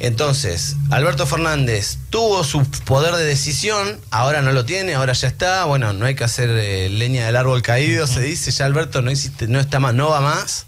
Entonces, 0.00 0.76
Alberto 0.90 1.26
Fernández 1.26 1.98
tuvo 2.08 2.42
su 2.42 2.64
poder 2.84 3.14
de 3.14 3.24
decisión, 3.24 4.00
ahora 4.10 4.40
no 4.40 4.50
lo 4.52 4.64
tiene, 4.64 4.94
ahora 4.94 5.12
ya 5.12 5.28
está. 5.28 5.64
Bueno, 5.66 5.92
no 5.92 6.06
hay 6.06 6.14
que 6.14 6.24
hacer 6.24 6.48
eh, 6.50 6.88
leña 6.88 7.26
del 7.26 7.36
árbol 7.36 7.60
caído, 7.60 8.06
se 8.06 8.20
dice. 8.20 8.50
Ya 8.50 8.64
Alberto 8.64 9.02
no 9.02 9.10
existe, 9.10 9.46
no 9.46 9.60
está 9.60 9.78
más, 9.78 9.94
no 9.94 10.08
va 10.08 10.20
más. 10.20 10.66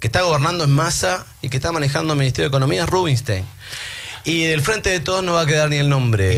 Que 0.00 0.08
está 0.08 0.22
gobernando 0.22 0.64
en 0.64 0.70
masa 0.70 1.24
y 1.42 1.48
que 1.48 1.58
está 1.58 1.70
manejando 1.70 2.14
el 2.14 2.18
Ministerio 2.18 2.48
de 2.48 2.56
Economía 2.56 2.82
es 2.82 2.88
Rubinstein. 2.88 3.44
Y 4.24 4.44
del 4.44 4.62
frente 4.62 4.90
de 4.90 5.00
todos 5.00 5.22
no 5.22 5.32
va 5.32 5.42
a 5.42 5.46
quedar 5.46 5.68
ni 5.68 5.76
el 5.76 5.88
nombre. 5.88 6.30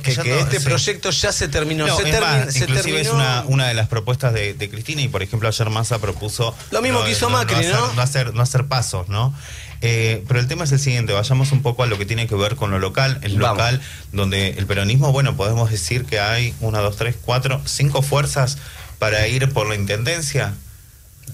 Que, 0.00 0.38
este 0.40 0.58
sí. 0.58 0.64
proyecto 0.64 1.10
ya 1.10 1.32
se 1.32 1.46
terminó. 1.48 1.86
No, 1.86 1.96
se, 1.96 2.08
es 2.08 2.16
termi- 2.16 2.20
más, 2.20 2.52
se 2.52 2.60
inclusive 2.60 3.00
es 3.00 3.08
una, 3.10 3.44
una 3.46 3.68
de 3.68 3.74
las 3.74 3.88
propuestas 3.88 4.32
de, 4.32 4.54
de 4.54 4.70
Cristina 4.70 5.02
y 5.02 5.08
por 5.08 5.22
ejemplo 5.22 5.48
ayer 5.48 5.70
Massa 5.70 5.98
propuso 6.00 6.54
Lo 6.70 6.82
mismo 6.82 7.04
que 7.04 7.12
hizo 7.12 7.30
Macri, 7.30 7.66
no 7.66 8.02
hacer, 8.02 8.34
no 8.34 8.42
hacer 8.42 8.66
pasos, 8.66 9.08
¿no? 9.08 9.34
Eh, 9.82 10.22
pero 10.28 10.38
el 10.40 10.46
tema 10.46 10.64
es 10.64 10.72
el 10.72 10.78
siguiente, 10.78 11.12
vayamos 11.12 11.50
un 11.52 11.60
poco 11.60 11.82
a 11.82 11.86
lo 11.86 11.98
que 11.98 12.06
tiene 12.06 12.26
que 12.28 12.34
ver 12.36 12.54
con 12.56 12.70
lo 12.70 12.78
local, 12.78 13.18
el 13.22 13.38
Vamos. 13.38 13.58
local 13.58 13.80
donde 14.12 14.50
el 14.50 14.66
peronismo, 14.66 15.10
bueno, 15.12 15.36
podemos 15.36 15.70
decir 15.70 16.04
que 16.04 16.20
hay 16.20 16.54
una, 16.60 16.78
dos, 16.78 16.96
tres, 16.96 17.16
cuatro, 17.20 17.60
cinco 17.66 18.00
fuerzas 18.02 18.58
para 19.00 19.26
ir 19.26 19.48
por 19.52 19.68
la 19.68 19.74
intendencia. 19.74 20.54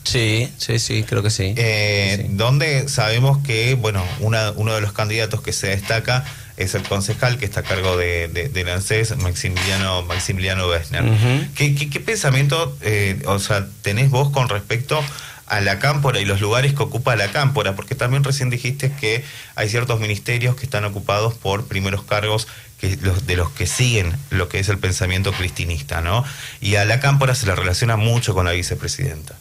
Sí, 0.04 0.50
sí, 0.56 0.78
sí, 0.78 1.02
creo 1.06 1.22
que 1.22 1.30
sí. 1.30 1.52
Eh, 1.56 2.16
Sí. 2.22 2.26
donde 2.36 2.88
sabemos 2.88 3.38
que, 3.44 3.74
bueno, 3.74 4.02
una, 4.20 4.52
uno 4.52 4.74
de 4.74 4.80
los 4.80 4.92
candidatos 4.92 5.42
que 5.42 5.52
se 5.52 5.66
destaca 5.68 6.24
es 6.56 6.74
el 6.74 6.82
concejal 6.82 7.38
que 7.38 7.44
está 7.44 7.60
a 7.60 7.62
cargo 7.64 7.96
de, 7.96 8.28
de, 8.28 8.48
del 8.48 8.68
ANSES, 8.68 9.16
Maximiliano, 9.18 10.02
Maximiliano 10.04 10.66
Wessner. 10.68 11.04
Ujú. 11.04 11.46
¿Qué, 11.54 11.74
qué, 11.74 11.90
qué 11.90 12.00
pensamiento, 12.00 12.76
eh, 12.80 13.20
o 13.26 13.38
sea, 13.38 13.66
tenés 13.82 14.08
vos 14.10 14.30
con 14.30 14.48
respecto 14.48 15.00
a 15.48 15.60
la 15.60 15.78
cámpora 15.78 16.20
y 16.20 16.24
los 16.24 16.40
lugares 16.40 16.74
que 16.74 16.82
ocupa 16.82 17.16
la 17.16 17.30
cámpora? 17.30 17.74
Porque 17.74 17.94
también 17.94 18.24
recién 18.24 18.50
dijiste 18.50 18.92
que 18.92 19.24
hay 19.54 19.68
ciertos 19.68 20.00
ministerios 20.00 20.56
que 20.56 20.64
están 20.64 20.84
ocupados 20.84 21.34
por 21.34 21.66
primeros 21.66 22.04
cargos 22.04 22.48
que 22.80 22.96
los, 23.02 23.26
de 23.26 23.36
los 23.36 23.50
que 23.50 23.66
siguen 23.66 24.16
lo 24.30 24.48
que 24.48 24.60
es 24.60 24.68
el 24.68 24.78
pensamiento 24.78 25.32
cristinista, 25.32 26.00
¿no? 26.00 26.24
Y 26.60 26.76
a 26.76 26.84
la 26.84 27.00
cámpora 27.00 27.34
se 27.34 27.46
le 27.46 27.54
relaciona 27.54 27.96
mucho 27.96 28.34
con 28.34 28.46
la 28.46 28.52
vicepresidenta. 28.52 29.36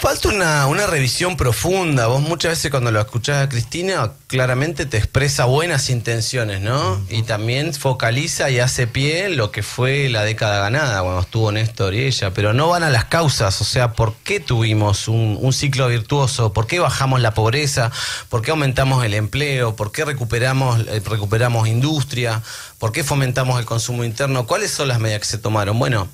Falta 0.00 0.28
una, 0.28 0.68
una 0.68 0.86
revisión 0.86 1.36
profunda. 1.36 2.06
Vos 2.06 2.22
muchas 2.22 2.52
veces 2.52 2.70
cuando 2.70 2.92
lo 2.92 3.00
escuchás 3.00 3.42
a 3.42 3.48
Cristina, 3.48 4.12
claramente 4.28 4.86
te 4.86 4.96
expresa 4.96 5.44
buenas 5.46 5.90
intenciones, 5.90 6.60
¿no? 6.60 7.04
Y 7.08 7.24
también 7.24 7.74
focaliza 7.74 8.48
y 8.48 8.60
hace 8.60 8.86
pie 8.86 9.24
en 9.24 9.36
lo 9.36 9.50
que 9.50 9.64
fue 9.64 10.08
la 10.08 10.22
década 10.22 10.60
ganada, 10.60 11.02
cuando 11.02 11.22
estuvo 11.22 11.50
Néstor 11.50 11.94
y 11.94 12.04
ella. 12.04 12.32
Pero 12.32 12.52
no 12.52 12.68
van 12.68 12.84
a 12.84 12.90
las 12.90 13.06
causas, 13.06 13.60
o 13.60 13.64
sea, 13.64 13.94
¿por 13.94 14.14
qué 14.22 14.38
tuvimos 14.38 15.08
un, 15.08 15.36
un 15.40 15.52
ciclo 15.52 15.88
virtuoso? 15.88 16.52
¿Por 16.52 16.68
qué 16.68 16.78
bajamos 16.78 17.20
la 17.20 17.34
pobreza? 17.34 17.90
¿Por 18.28 18.42
qué 18.42 18.52
aumentamos 18.52 19.04
el 19.04 19.14
empleo? 19.14 19.74
¿Por 19.74 19.90
qué 19.90 20.04
recuperamos, 20.04 20.78
eh, 20.78 21.02
recuperamos 21.04 21.66
industria? 21.66 22.40
¿Por 22.78 22.92
qué 22.92 23.02
fomentamos 23.02 23.58
el 23.58 23.66
consumo 23.66 24.04
interno? 24.04 24.46
¿Cuáles 24.46 24.70
son 24.70 24.86
las 24.86 25.00
medidas 25.00 25.22
que 25.22 25.26
se 25.26 25.38
tomaron? 25.38 25.76
Bueno, 25.76 26.06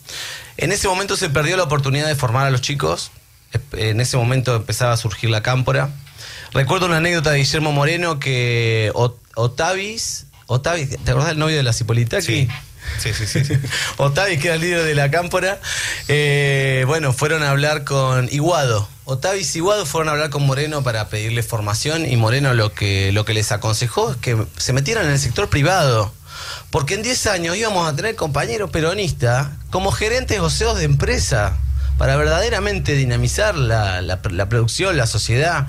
en 0.56 0.72
ese 0.72 0.88
momento 0.88 1.18
se 1.18 1.28
perdió 1.28 1.58
la 1.58 1.64
oportunidad 1.64 2.06
de 2.06 2.14
formar 2.14 2.46
a 2.46 2.50
los 2.50 2.62
chicos. 2.62 3.10
En 3.72 4.00
ese 4.00 4.16
momento 4.16 4.56
empezaba 4.56 4.92
a 4.92 4.96
surgir 4.96 5.30
la 5.30 5.42
cámpora. 5.42 5.90
Recuerdo 6.52 6.86
una 6.86 6.98
anécdota 6.98 7.30
de 7.32 7.38
Guillermo 7.38 7.72
Moreno 7.72 8.18
que 8.20 8.90
Ot- 8.94 9.16
Otavis, 9.34 10.26
Otavis, 10.46 10.90
¿te 11.04 11.10
acordás 11.10 11.28
del 11.30 11.38
novio 11.38 11.56
de 11.56 11.62
la 11.62 11.72
Cipolitaki? 11.72 12.22
Sí, 12.22 12.48
sí, 12.98 13.12
sí, 13.12 13.26
sí. 13.26 13.44
sí. 13.44 13.54
Otavis, 13.96 14.38
que 14.38 14.46
era 14.48 14.54
el 14.56 14.60
líder 14.60 14.84
de 14.84 14.94
la 14.94 15.10
cámpora, 15.10 15.58
eh, 16.08 16.84
bueno, 16.86 17.12
fueron 17.12 17.42
a 17.42 17.50
hablar 17.50 17.84
con 17.84 18.28
Iguado. 18.30 18.88
Otavis 19.06 19.54
y 19.54 19.58
Iguado 19.58 19.84
fueron 19.86 20.08
a 20.08 20.12
hablar 20.12 20.30
con 20.30 20.46
Moreno 20.46 20.82
para 20.82 21.08
pedirle 21.08 21.42
formación 21.42 22.10
y 22.10 22.16
Moreno 22.16 22.54
lo 22.54 22.72
que, 22.72 23.10
lo 23.12 23.24
que 23.24 23.34
les 23.34 23.50
aconsejó 23.52 24.12
es 24.12 24.16
que 24.18 24.46
se 24.56 24.72
metieran 24.72 25.06
en 25.06 25.12
el 25.12 25.18
sector 25.18 25.48
privado. 25.48 26.12
Porque 26.70 26.94
en 26.94 27.02
10 27.02 27.26
años 27.28 27.56
íbamos 27.56 27.88
a 27.88 27.94
tener 27.96 28.16
compañeros 28.16 28.70
peronistas 28.70 29.48
como 29.70 29.92
gerentes 29.92 30.40
o 30.40 30.50
CEOs 30.50 30.78
de 30.78 30.84
empresa 30.84 31.56
para 31.98 32.16
verdaderamente 32.16 32.94
dinamizar 32.94 33.54
la, 33.54 34.00
la- 34.02 34.20
la 34.30 34.48
producción, 34.48 34.96
la 34.96 35.06
sociedad. 35.06 35.66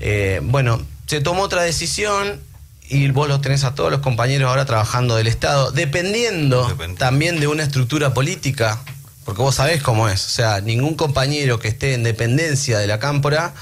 Eh, 0.00 0.40
bueno, 0.42 0.80
se 1.06 1.20
tomó 1.20 1.42
otra 1.42 1.62
decisión 1.62 2.40
y 2.88 3.08
vos 3.10 3.28
los 3.28 3.40
tenés 3.40 3.64
a 3.64 3.74
todos 3.74 3.90
los 3.90 4.00
compañeros 4.00 4.48
ahora 4.48 4.64
trabajando 4.64 5.16
del 5.16 5.26
Estado, 5.26 5.72
dependiendo 5.72 6.68
Depende. 6.68 6.98
también 6.98 7.40
de 7.40 7.46
una 7.48 7.62
estructura 7.64 8.14
política, 8.14 8.80
porque 9.24 9.42
vos 9.42 9.56
sabés 9.56 9.82
cómo 9.82 10.08
es. 10.08 10.24
O 10.24 10.28
sea, 10.28 10.60
ningún 10.60 10.94
compañero 10.94 11.58
que 11.58 11.68
esté 11.68 11.94
en 11.94 12.04
dependencia 12.04 12.78
de 12.78 12.86
la 12.86 12.98
cámpora 13.00 13.54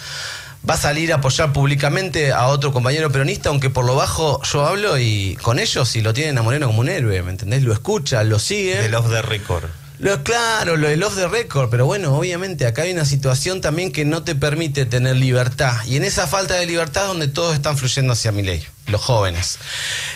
va 0.69 0.75
a 0.75 0.79
salir 0.79 1.13
a 1.13 1.17
apoyar 1.17 1.53
públicamente 1.53 2.33
a 2.33 2.47
otro 2.49 2.73
compañero 2.73 3.11
peronista, 3.13 3.49
aunque 3.51 3.71
por 3.71 3.85
lo 3.85 3.95
bajo 3.97 4.43
yo 4.43 4.67
hablo 4.67 4.99
y 4.99 5.37
con 5.43 5.59
ellos 5.59 5.95
y 5.97 6.01
lo 6.03 6.13
tienen 6.15 6.37
a 6.39 6.43
Moreno 6.43 6.67
como 6.67 6.81
un 6.81 6.89
héroe, 6.89 7.23
¿me 7.23 7.31
entendés? 7.31 7.63
Lo 7.63 7.73
escuchan, 7.73 8.29
lo 8.29 8.39
siguen. 8.39 8.81
Del 8.83 8.95
off 8.95 9.09
the 9.11 9.23
record. 9.23 9.65
Lo, 9.99 10.25
claro, 10.25 10.77
lo 10.77 10.89
del 10.89 11.03
off 11.05 11.15
the 11.15 11.29
record, 11.29 11.71
pero 11.71 11.87
bueno, 11.87 12.17
obviamente 12.17 12.67
acá 12.67 12.83
hay 12.83 12.93
una 12.93 13.05
situación 13.05 13.61
también 13.61 13.93
que 13.93 14.05
no 14.05 14.25
te 14.25 14.35
permite 14.35 14.87
tener 14.87 15.15
libertad. 15.17 15.77
Y 15.87 15.97
en 15.97 16.05
esa 16.05 16.27
falta 16.27 16.55
de 16.55 16.67
libertad 16.67 17.03
es 17.03 17.09
donde 17.09 17.29
todos 17.29 17.55
están 17.55 17.79
fluyendo 17.79 18.13
hacia 18.13 18.33
mi 18.33 18.43
ley, 18.43 18.65
los 18.89 19.01
jóvenes. 19.01 19.59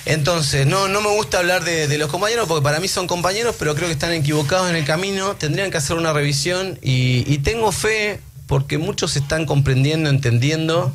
Entonces, 0.05 0.67
no, 0.67 0.89
no 0.89 1.01
me 1.01 1.11
gusta 1.11 1.39
hablar 1.39 1.63
de, 1.65 1.97
los 1.97 2.11
compañeros 2.11 2.49
porque 2.49 2.65
para 2.65 2.81
mí 2.81 2.89
son 2.89 3.07
compañeros, 3.07 3.55
pero 3.59 3.75
creo 3.77 3.87
que 3.87 3.93
están 3.93 4.13
equivocados 4.13 4.69
en 4.69 4.75
el 4.75 4.85
camino. 4.85 5.37
Tendrían 5.37 5.71
que 5.71 5.77
hacer 5.77 5.97
una 5.97 6.13
revisión 6.13 6.79
y, 6.83 7.25
y 7.33 7.39
tengo 7.39 7.71
fe 7.71 8.21
porque 8.49 8.79
muchos 8.79 9.15
están 9.17 9.47
comprendiendo, 9.47 10.11
entendiendo. 10.11 10.93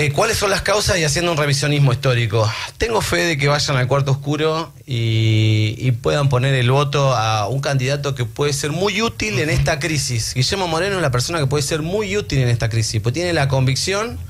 Eh, 0.00 0.12
¿Cuáles 0.12 0.36
son 0.36 0.50
las 0.50 0.62
causas 0.62 0.96
y 0.98 1.02
haciendo 1.02 1.32
un 1.32 1.36
revisionismo 1.36 1.92
histórico? 1.92 2.48
Tengo 2.76 3.00
fe 3.00 3.16
de 3.24 3.36
que 3.36 3.48
vayan 3.48 3.76
al 3.76 3.88
cuarto 3.88 4.12
oscuro 4.12 4.72
y, 4.86 5.74
y 5.76 5.90
puedan 5.90 6.28
poner 6.28 6.54
el 6.54 6.70
voto 6.70 7.16
a 7.16 7.48
un 7.48 7.60
candidato 7.60 8.14
que 8.14 8.24
puede 8.24 8.52
ser 8.52 8.70
muy 8.70 9.02
útil 9.02 9.40
en 9.40 9.50
esta 9.50 9.80
crisis. 9.80 10.34
Guillermo 10.34 10.68
Moreno 10.68 10.94
es 10.94 11.02
la 11.02 11.10
persona 11.10 11.40
que 11.40 11.48
puede 11.48 11.64
ser 11.64 11.82
muy 11.82 12.16
útil 12.16 12.38
en 12.38 12.48
esta 12.48 12.68
crisis, 12.68 13.02
pues 13.02 13.12
tiene 13.12 13.32
la 13.32 13.48
convicción 13.48 14.20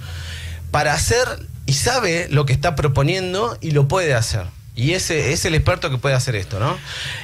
para 0.71 0.95
hacer 0.95 1.29
y 1.67 1.75
sabe 1.75 2.29
lo 2.31 2.47
que 2.47 2.55
está 2.55 2.75
proponiendo 2.75 3.59
y 3.61 3.73
lo 3.73 3.89
puede 3.89 4.15
hacer. 4.15 4.47
Y 4.79 4.95
ese 4.95 5.33
es 5.33 5.45
el 5.45 5.57
experto 5.57 5.91
que 5.91 5.99
puede 5.99 6.15
hacer 6.15 6.37
esto, 6.37 6.61
¿no? 6.61 6.79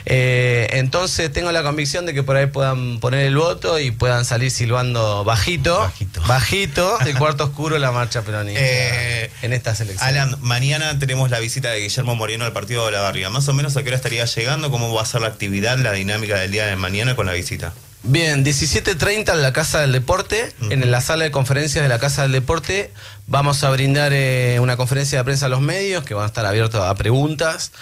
Eh, 0.07 0.67
entonces 0.73 1.33
tengo 1.33 1.53
la 1.53 1.63
convicción 1.63 2.05
de 2.05 2.13
que 2.13 2.25
por 2.25 2.37
ahí 2.37 2.47
puedan 2.47 2.99
poner 2.99 3.21
el 3.27 3.37
voto 3.37 3.79
y 3.79 3.93
puedan 3.93 4.25
salir 4.25 4.51
silbando 4.51 5.23
bajito, 5.23 5.79
Bajito. 5.79 6.21
bajito, 6.27 6.99
del 7.05 7.17
cuarto 7.19 7.45
oscuro 7.45 7.79
la 7.79 7.93
marcha 7.93 8.23
peronista 8.23 8.61
Eh, 8.61 9.31
en 9.43 9.53
estas 9.53 9.81
elecciones. 9.81 10.03
Alan, 10.03 10.37
mañana 10.41 10.99
tenemos 10.99 11.31
la 11.31 11.39
visita 11.39 11.71
de 11.71 11.79
Guillermo 11.79 12.17
Moreno 12.17 12.45
al 12.45 12.53
partido 12.53 12.85
de 12.87 12.91
la 12.91 13.03
Barriga. 13.03 13.31
Más 13.31 13.47
o 13.47 13.53
menos 13.55 13.77
a 13.77 13.83
qué 13.85 13.89
hora 13.91 13.97
estaría 13.99 14.25
llegando, 14.25 14.73
cómo 14.73 14.93
va 14.93 15.03
a 15.03 15.07
ser 15.07 15.21
la 15.21 15.29
actividad, 15.29 15.79
la 15.79 15.93
dinámica 15.93 16.37
del 16.41 16.51
día 16.51 16.67
de 16.67 16.75
mañana 16.75 17.15
con 17.15 17.27
la 17.27 17.35
visita. 17.35 17.73
Bien, 18.07 18.45
17.30 18.45 19.33
en 19.33 19.41
la 19.41 19.55
Casa 19.55 19.81
del 19.81 19.93
Deporte, 19.93 20.53
en 20.69 20.91
la 20.91 21.01
sala 21.01 21.25
de 21.25 21.31
conferencias 21.31 21.83
de 21.83 21.89
la 21.89 21.99
Casa 21.99 22.21
del 22.23 22.33
Deporte, 22.33 22.91
vamos 23.27 23.65
a 23.65 23.71
brindar 23.71 24.13
eh, 24.13 24.59
una 24.61 24.77
conferencia 24.77 25.19
de 25.19 25.25
prensa 25.25 25.47
a 25.47 25.49
los 25.49 25.61
medios 25.61 26.05
que 26.05 26.15
van 26.15 26.25
a 26.25 26.27
estar 26.27 26.45
abiertos 26.47 26.81
a 26.83 26.95
preguntas. 26.95 27.73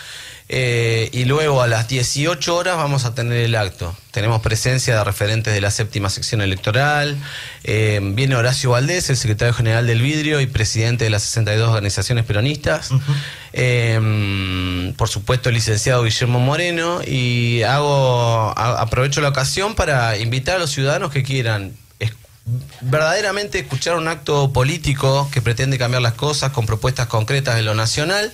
eh, 0.54 1.08
y 1.12 1.24
luego 1.24 1.62
a 1.62 1.66
las 1.66 1.88
18 1.88 2.54
horas 2.54 2.76
vamos 2.76 3.04
a 3.06 3.14
tener 3.14 3.38
el 3.38 3.54
acto. 3.54 3.96
Tenemos 4.10 4.42
presencia 4.42 4.94
de 4.98 5.02
referentes 5.04 5.54
de 5.54 5.60
la 5.62 5.70
séptima 5.70 6.10
sección 6.10 6.42
electoral. 6.42 7.16
eh, 7.64 8.00
viene 8.02 8.34
Horacio 8.36 8.70
Valdés, 8.70 9.08
el 9.08 9.16
secretario 9.16 9.54
general 9.54 9.86
del 9.86 10.02
Vidrio 10.02 10.40
y 10.42 10.46
presidente 10.46 11.04
de 11.04 11.10
las 11.10 11.22
62 11.22 11.70
organizaciones 11.70 12.24
peronistas. 12.26 12.90
Por 14.96 15.08
supuesto, 15.08 15.48
el 15.48 15.54
licenciado 15.54 16.02
Guillermo 16.04 16.38
Moreno. 16.40 17.00
Y 17.06 17.62
hago 17.62 18.52
a- 18.56 18.80
aprovecho 18.82 19.20
la 19.20 19.28
ocasión 19.28 19.74
para 19.74 20.18
invitar 20.18 20.56
a 20.56 20.58
los 20.58 20.70
ciudadanos 20.70 21.10
que 21.12 21.22
quieran 21.22 21.72
verdaderamente 22.80 23.60
escuchar 23.60 23.96
un 23.96 24.08
acto 24.08 24.52
político 24.52 25.28
que 25.32 25.40
pretende 25.40 25.78
cambiar 25.78 26.02
las 26.02 26.14
cosas 26.14 26.52
con 26.52 26.66
propuestas 26.66 27.06
concretas 27.06 27.56
de 27.56 27.62
lo 27.62 27.74
nacional. 27.74 28.32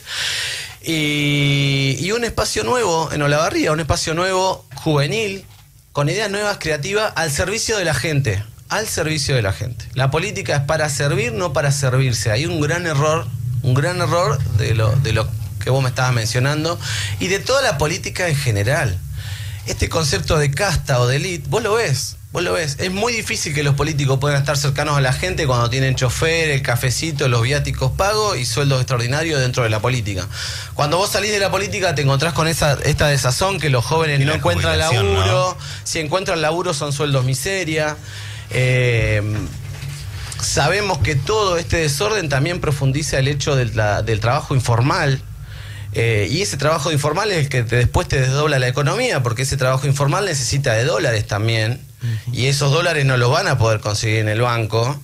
Y, 0.82 1.96
y 1.98 2.12
un 2.12 2.24
espacio 2.24 2.64
nuevo 2.64 3.10
en 3.12 3.20
Olavarría, 3.22 3.72
un 3.72 3.80
espacio 3.80 4.14
nuevo 4.14 4.64
juvenil, 4.76 5.44
con 5.92 6.08
ideas 6.08 6.30
nuevas, 6.30 6.58
creativas, 6.58 7.12
al 7.16 7.30
servicio 7.30 7.76
de 7.76 7.84
la 7.84 7.94
gente. 7.94 8.42
Al 8.68 8.86
servicio 8.86 9.34
de 9.34 9.42
la 9.42 9.52
gente. 9.52 9.86
La 9.94 10.10
política 10.10 10.56
es 10.56 10.62
para 10.62 10.88
servir, 10.88 11.32
no 11.32 11.52
para 11.52 11.72
servirse. 11.72 12.30
Hay 12.30 12.46
un 12.46 12.60
gran 12.60 12.86
error, 12.86 13.26
un 13.62 13.74
gran 13.74 14.00
error 14.00 14.38
de 14.56 14.74
lo, 14.74 14.94
de 14.96 15.12
lo 15.12 15.28
que 15.62 15.70
vos 15.70 15.82
me 15.82 15.88
estabas 15.88 16.12
mencionando 16.12 16.78
y 17.18 17.28
de 17.28 17.38
toda 17.38 17.62
la 17.62 17.78
política 17.78 18.28
en 18.28 18.36
general. 18.36 18.98
Este 19.66 19.88
concepto 19.88 20.38
de 20.38 20.50
casta 20.50 21.00
o 21.00 21.06
de 21.06 21.16
elite, 21.16 21.46
vos 21.48 21.62
lo 21.62 21.74
ves, 21.74 22.17
vos 22.32 22.42
lo 22.42 22.52
ves. 22.52 22.76
Es 22.78 22.90
muy 22.92 23.12
difícil 23.12 23.54
que 23.54 23.62
los 23.62 23.75
políticos 23.75 24.18
puedan 24.20 24.38
estar 24.38 24.56
cercanos 24.56 24.97
a 24.97 25.00
la 25.00 25.12
gente 25.12 25.47
cuando 25.47 25.70
tienen 25.70 25.94
chofer, 25.94 26.50
el 26.50 26.62
cafecito, 26.62 27.26
los 27.28 27.42
viáticos 27.42 27.92
pagos 27.92 28.37
y 28.38 28.44
sueldos 28.44 28.80
extraordinarios 28.80 29.40
dentro 29.40 29.62
de 29.62 29.70
la 29.70 29.80
política. 29.80 30.28
Cuando 30.75 30.99
vos 30.99 31.11
salís 31.11 31.30
de 31.32 31.38
la 31.40 31.50
política 31.50 31.94
te 31.94 32.02
encontrás 32.02 32.32
con 32.35 32.47
esa, 32.47 32.75
esta 32.85 33.08
desazón 33.08 33.58
que 33.58 33.70
los 33.70 33.85
jóvenes 33.85 34.18
no 34.26 34.32
encuentran 34.38 34.78
laburo, 34.78 35.26
¿no? 35.26 35.56
si 35.85 35.99
encuentran 36.00 36.42
laburo 36.42 36.74
son 36.74 36.92
sueldos 36.92 37.24
miseria. 37.24 37.96
Eh, 38.50 39.22
sabemos 40.40 40.98
que 40.98 41.14
todo 41.16 41.57
este 41.57 41.79
desorden 41.79 42.29
también 42.29 42.61
profundiza 42.61 43.18
el 43.18 43.29
hecho 43.29 43.57
del, 43.57 43.74
la- 43.76 44.02
del 44.02 44.20
trabajo 44.20 44.55
informal. 44.55 45.20
eh, 45.94 46.29
y 46.31 46.42
ese 46.42 46.59
trabajo 46.59 46.92
informal 46.92 47.33
es 47.33 47.38
el 47.38 47.48
que 47.48 47.62
te- 47.62 47.76
después 47.76 48.07
te 48.07 48.20
desdobla 48.20 48.59
la 48.59 48.68
economía, 48.68 49.22
porque 49.22 49.42
ese 49.42 49.57
trabajo 49.57 49.87
informal 49.87 50.26
necesita 50.26 50.74
de 50.74 50.85
dólares 50.85 51.26
también. 51.26 51.81
Y 52.32 52.46
esos 52.46 52.72
dólares 52.72 53.04
no 53.04 53.16
los 53.16 53.30
van 53.30 53.48
a 53.48 53.58
poder 53.58 53.80
conseguir 53.80 54.18
en 54.18 54.28
el 54.28 54.40
banco. 54.40 55.00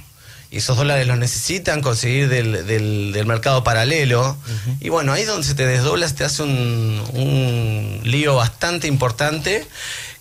Y 0.51 0.59
esos 0.59 0.77
dólares 0.77 1.07
los 1.09 1.19
necesitan 1.19 1.81
conseguir 1.81 2.29
del, 2.29 2.65
del- 2.67 3.13
del 3.13 3.27
mercado 3.27 3.65
paralelo. 3.65 4.37
Y 4.81 4.89
bueno, 4.89 5.13
ahí 5.13 5.23
es 5.23 5.29
donde 5.29 5.45
se 5.47 5.55
te 5.55 5.67
desdobla, 5.67 6.09
te 6.09 6.23
hace 6.25 6.43
un, 6.45 7.03
un 7.15 8.01
lío 8.05 8.37
bastante 8.37 8.87
importante 8.87 9.67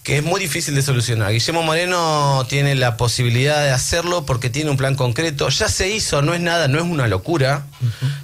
que 0.01 0.17
es 0.17 0.23
muy 0.23 0.41
difícil 0.41 0.75
de 0.75 0.81
solucionar. 0.81 1.31
Guillermo 1.31 1.63
Moreno 1.63 2.45
tiene 2.49 2.75
la 2.75 2.97
posibilidad 2.97 3.63
de 3.63 3.69
hacerlo 3.71 4.25
porque 4.25 4.49
tiene 4.49 4.69
un 4.69 4.75
plan 4.75 4.95
concreto. 4.95 5.47
Ya 5.49 5.69
se 5.69 5.89
hizo, 5.91 6.21
no 6.21 6.33
es 6.33 6.41
nada, 6.41 6.67
no 6.67 6.77
es 6.79 6.83
una 6.83 7.07
locura, 7.07 7.65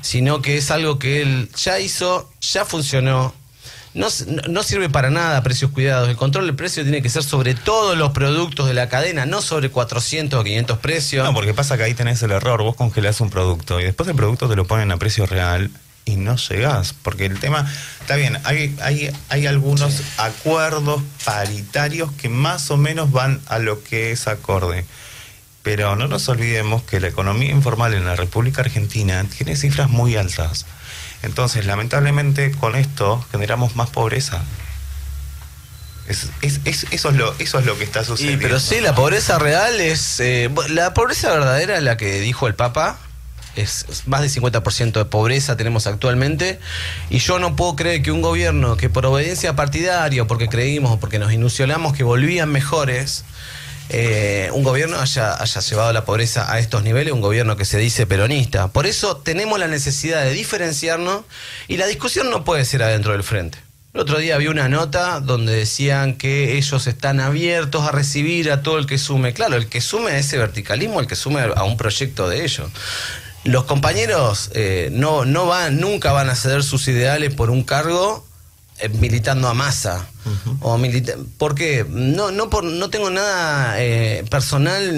sino 0.01 0.41
que 0.41 0.57
es 0.57 0.71
algo 0.71 0.99
que 0.99 1.21
él 1.21 1.49
ya 1.55 1.79
hizo, 1.79 2.29
ya 2.41 2.65
funcionó. 2.65 3.33
No, 3.93 4.07
no 4.49 4.63
sirve 4.63 4.89
para 4.89 5.09
nada 5.09 5.41
precios 5.41 5.71
cuidados. 5.71 6.09
El 6.09 6.15
control 6.15 6.45
del 6.45 6.55
precio 6.55 6.83
tiene 6.83 7.01
que 7.01 7.09
ser 7.09 7.23
sobre 7.23 7.55
todos 7.55 7.97
los 7.97 8.11
productos 8.11 8.67
de 8.67 8.73
la 8.73 8.87
cadena, 8.87 9.25
no 9.25 9.41
sobre 9.41 9.69
400 9.71 10.39
o 10.39 10.43
500 10.43 10.77
precios. 10.77 11.25
No, 11.25 11.33
porque 11.33 11.53
pasa 11.53 11.75
que 11.77 11.83
ahí 11.83 11.93
tenés 11.93 12.21
el 12.21 12.31
error. 12.31 12.61
Vos 12.61 12.75
congelás 12.75 13.19
un 13.21 13.29
producto 13.29 13.79
y 13.79 13.83
después 13.83 14.07
el 14.07 14.15
producto 14.15 14.47
te 14.47 14.55
lo 14.55 14.65
ponen 14.65 14.91
a 14.91 14.97
precio 14.97 15.25
real 15.25 15.71
y 16.05 16.17
no 16.17 16.35
llegás. 16.35 16.93
Porque 16.93 17.25
el 17.25 17.39
tema, 17.39 17.71
está 18.01 18.15
bien, 18.15 18.37
hay, 18.43 18.75
hay, 18.81 19.11
hay 19.29 19.47
algunos 19.47 20.01
acuerdos 20.17 21.01
paritarios 21.25 22.11
que 22.13 22.29
más 22.29 22.69
o 22.71 22.77
menos 22.77 23.11
van 23.11 23.41
a 23.47 23.59
lo 23.59 23.83
que 23.83 24.11
es 24.11 24.27
acorde. 24.27 24.85
Pero 25.63 25.95
no 25.95 26.07
nos 26.07 26.29
olvidemos 26.29 26.83
que 26.83 26.99
la 26.99 27.07
economía 27.07 27.51
informal 27.51 27.93
en 27.93 28.05
la 28.05 28.15
República 28.15 28.61
Argentina 28.61 29.25
tiene 29.35 29.55
cifras 29.55 29.89
muy 29.89 30.15
altas. 30.15 30.65
Entonces, 31.23 31.65
lamentablemente, 31.65 32.51
con 32.51 32.75
esto 32.75 33.25
generamos 33.31 33.75
más 33.75 33.89
pobreza. 33.89 34.41
Es- 36.07 36.29
es- 36.41 36.59
es- 36.65 36.87
eso, 36.91 37.09
es 37.09 37.15
lo, 37.15 37.35
eso 37.37 37.59
es 37.59 37.65
lo 37.65 37.77
que 37.77 37.83
está 37.83 38.01
Y, 38.01 38.05
sucediendo. 38.05 38.41
pero 38.41 38.59
sí, 38.59 38.79
la 38.81 38.95
pobreza 38.95 39.37
real 39.37 39.79
es... 39.79 40.19
eh, 40.19 40.49
la 40.69 40.93
pobreza 40.93 41.29
verdadera 41.31 41.77
es 41.77 41.83
la 41.83 41.97
que 41.97 42.19
dijo 42.19 42.47
el 42.47 42.55
Papa. 42.55 42.97
Es 43.55 43.85
más 44.05 44.21
del 44.21 44.29
50% 44.31 44.93
de 44.99 45.05
pobreza 45.05 45.57
tenemos 45.57 45.85
actualmente. 45.85 46.59
Y 47.09 47.19
yo 47.19 47.37
no 47.39 47.55
puedo 47.55 47.75
creer 47.75 48.01
que 48.01 48.11
un 48.11 48.21
gobierno 48.21 48.77
que 48.77 48.89
por 48.89 49.05
obediencia 49.05 49.55
partidaria, 49.55 50.25
porque 50.25 50.47
creímos, 50.47 50.91
o 50.93 50.99
porque 50.99 51.19
nos 51.19 51.33
ilusionamos 51.33 51.93
que 51.93 52.03
volvían 52.03 52.49
mejores, 52.51 53.25
eh, 53.89 54.49
un 54.53 54.63
gobierno 54.63 54.99
haya, 54.99 55.41
haya 55.41 55.61
llevado 55.61 55.91
la 55.93 56.05
pobreza 56.05 56.51
a 56.51 56.59
estos 56.59 56.83
niveles, 56.83 57.11
un 57.11 57.21
gobierno 57.21 57.57
que 57.57 57.65
se 57.65 57.77
dice 57.77 58.05
peronista. 58.05 58.67
Por 58.67 58.85
eso 58.85 59.17
tenemos 59.17 59.59
la 59.59 59.67
necesidad 59.67 60.23
de 60.23 60.31
diferenciarnos 60.31 61.23
y 61.67 61.77
la 61.77 61.87
discusión 61.87 62.29
no 62.29 62.43
puede 62.43 62.65
ser 62.65 62.83
adentro 62.83 63.13
del 63.13 63.23
frente. 63.23 63.57
El 63.91 64.01
otro 64.01 64.19
día 64.19 64.37
vi 64.37 64.45
una 64.45 64.69
nota 64.69 65.19
donde 65.19 65.55
decían 65.55 66.13
que 66.13 66.57
ellos 66.57 66.85
están 66.85 67.19
abiertos 67.19 67.87
a 67.87 67.91
recibir 67.91 68.51
a 68.51 68.61
todo 68.61 68.77
el 68.77 68.85
que 68.85 68.99
sume. 68.99 69.33
Claro, 69.33 69.55
el 69.55 69.67
que 69.67 69.81
sume 69.81 70.11
a 70.11 70.17
ese 70.19 70.37
verticalismo, 70.37 70.99
el 70.99 71.07
que 71.07 71.15
sume 71.15 71.41
a 71.41 71.63
un 71.63 71.75
proyecto 71.75 72.29
de 72.29 72.45
ellos. 72.45 72.69
Los 73.45 73.63
compañeros 73.63 74.51
eh, 74.53 74.89
no, 74.91 75.25
no 75.25 75.47
van, 75.47 75.79
nunca 75.79 76.11
van 76.11 76.29
a 76.29 76.35
ceder 76.35 76.61
sus 76.61 76.87
ideales 76.87 77.33
por 77.33 77.49
un 77.49 77.63
cargo 77.63 78.27
eh, 78.77 78.89
militando 78.89 79.47
a 79.47 79.55
masa. 79.55 80.07
O 80.61 80.77
milita 80.77 81.13
¿Por 81.37 81.55
qué? 81.55 81.85
No, 81.89 82.31
no, 82.31 82.49
por, 82.49 82.63
no 82.63 82.89
tengo 82.89 83.09
nada 83.09 83.75
eh, 83.81 84.25
personal, 84.29 84.91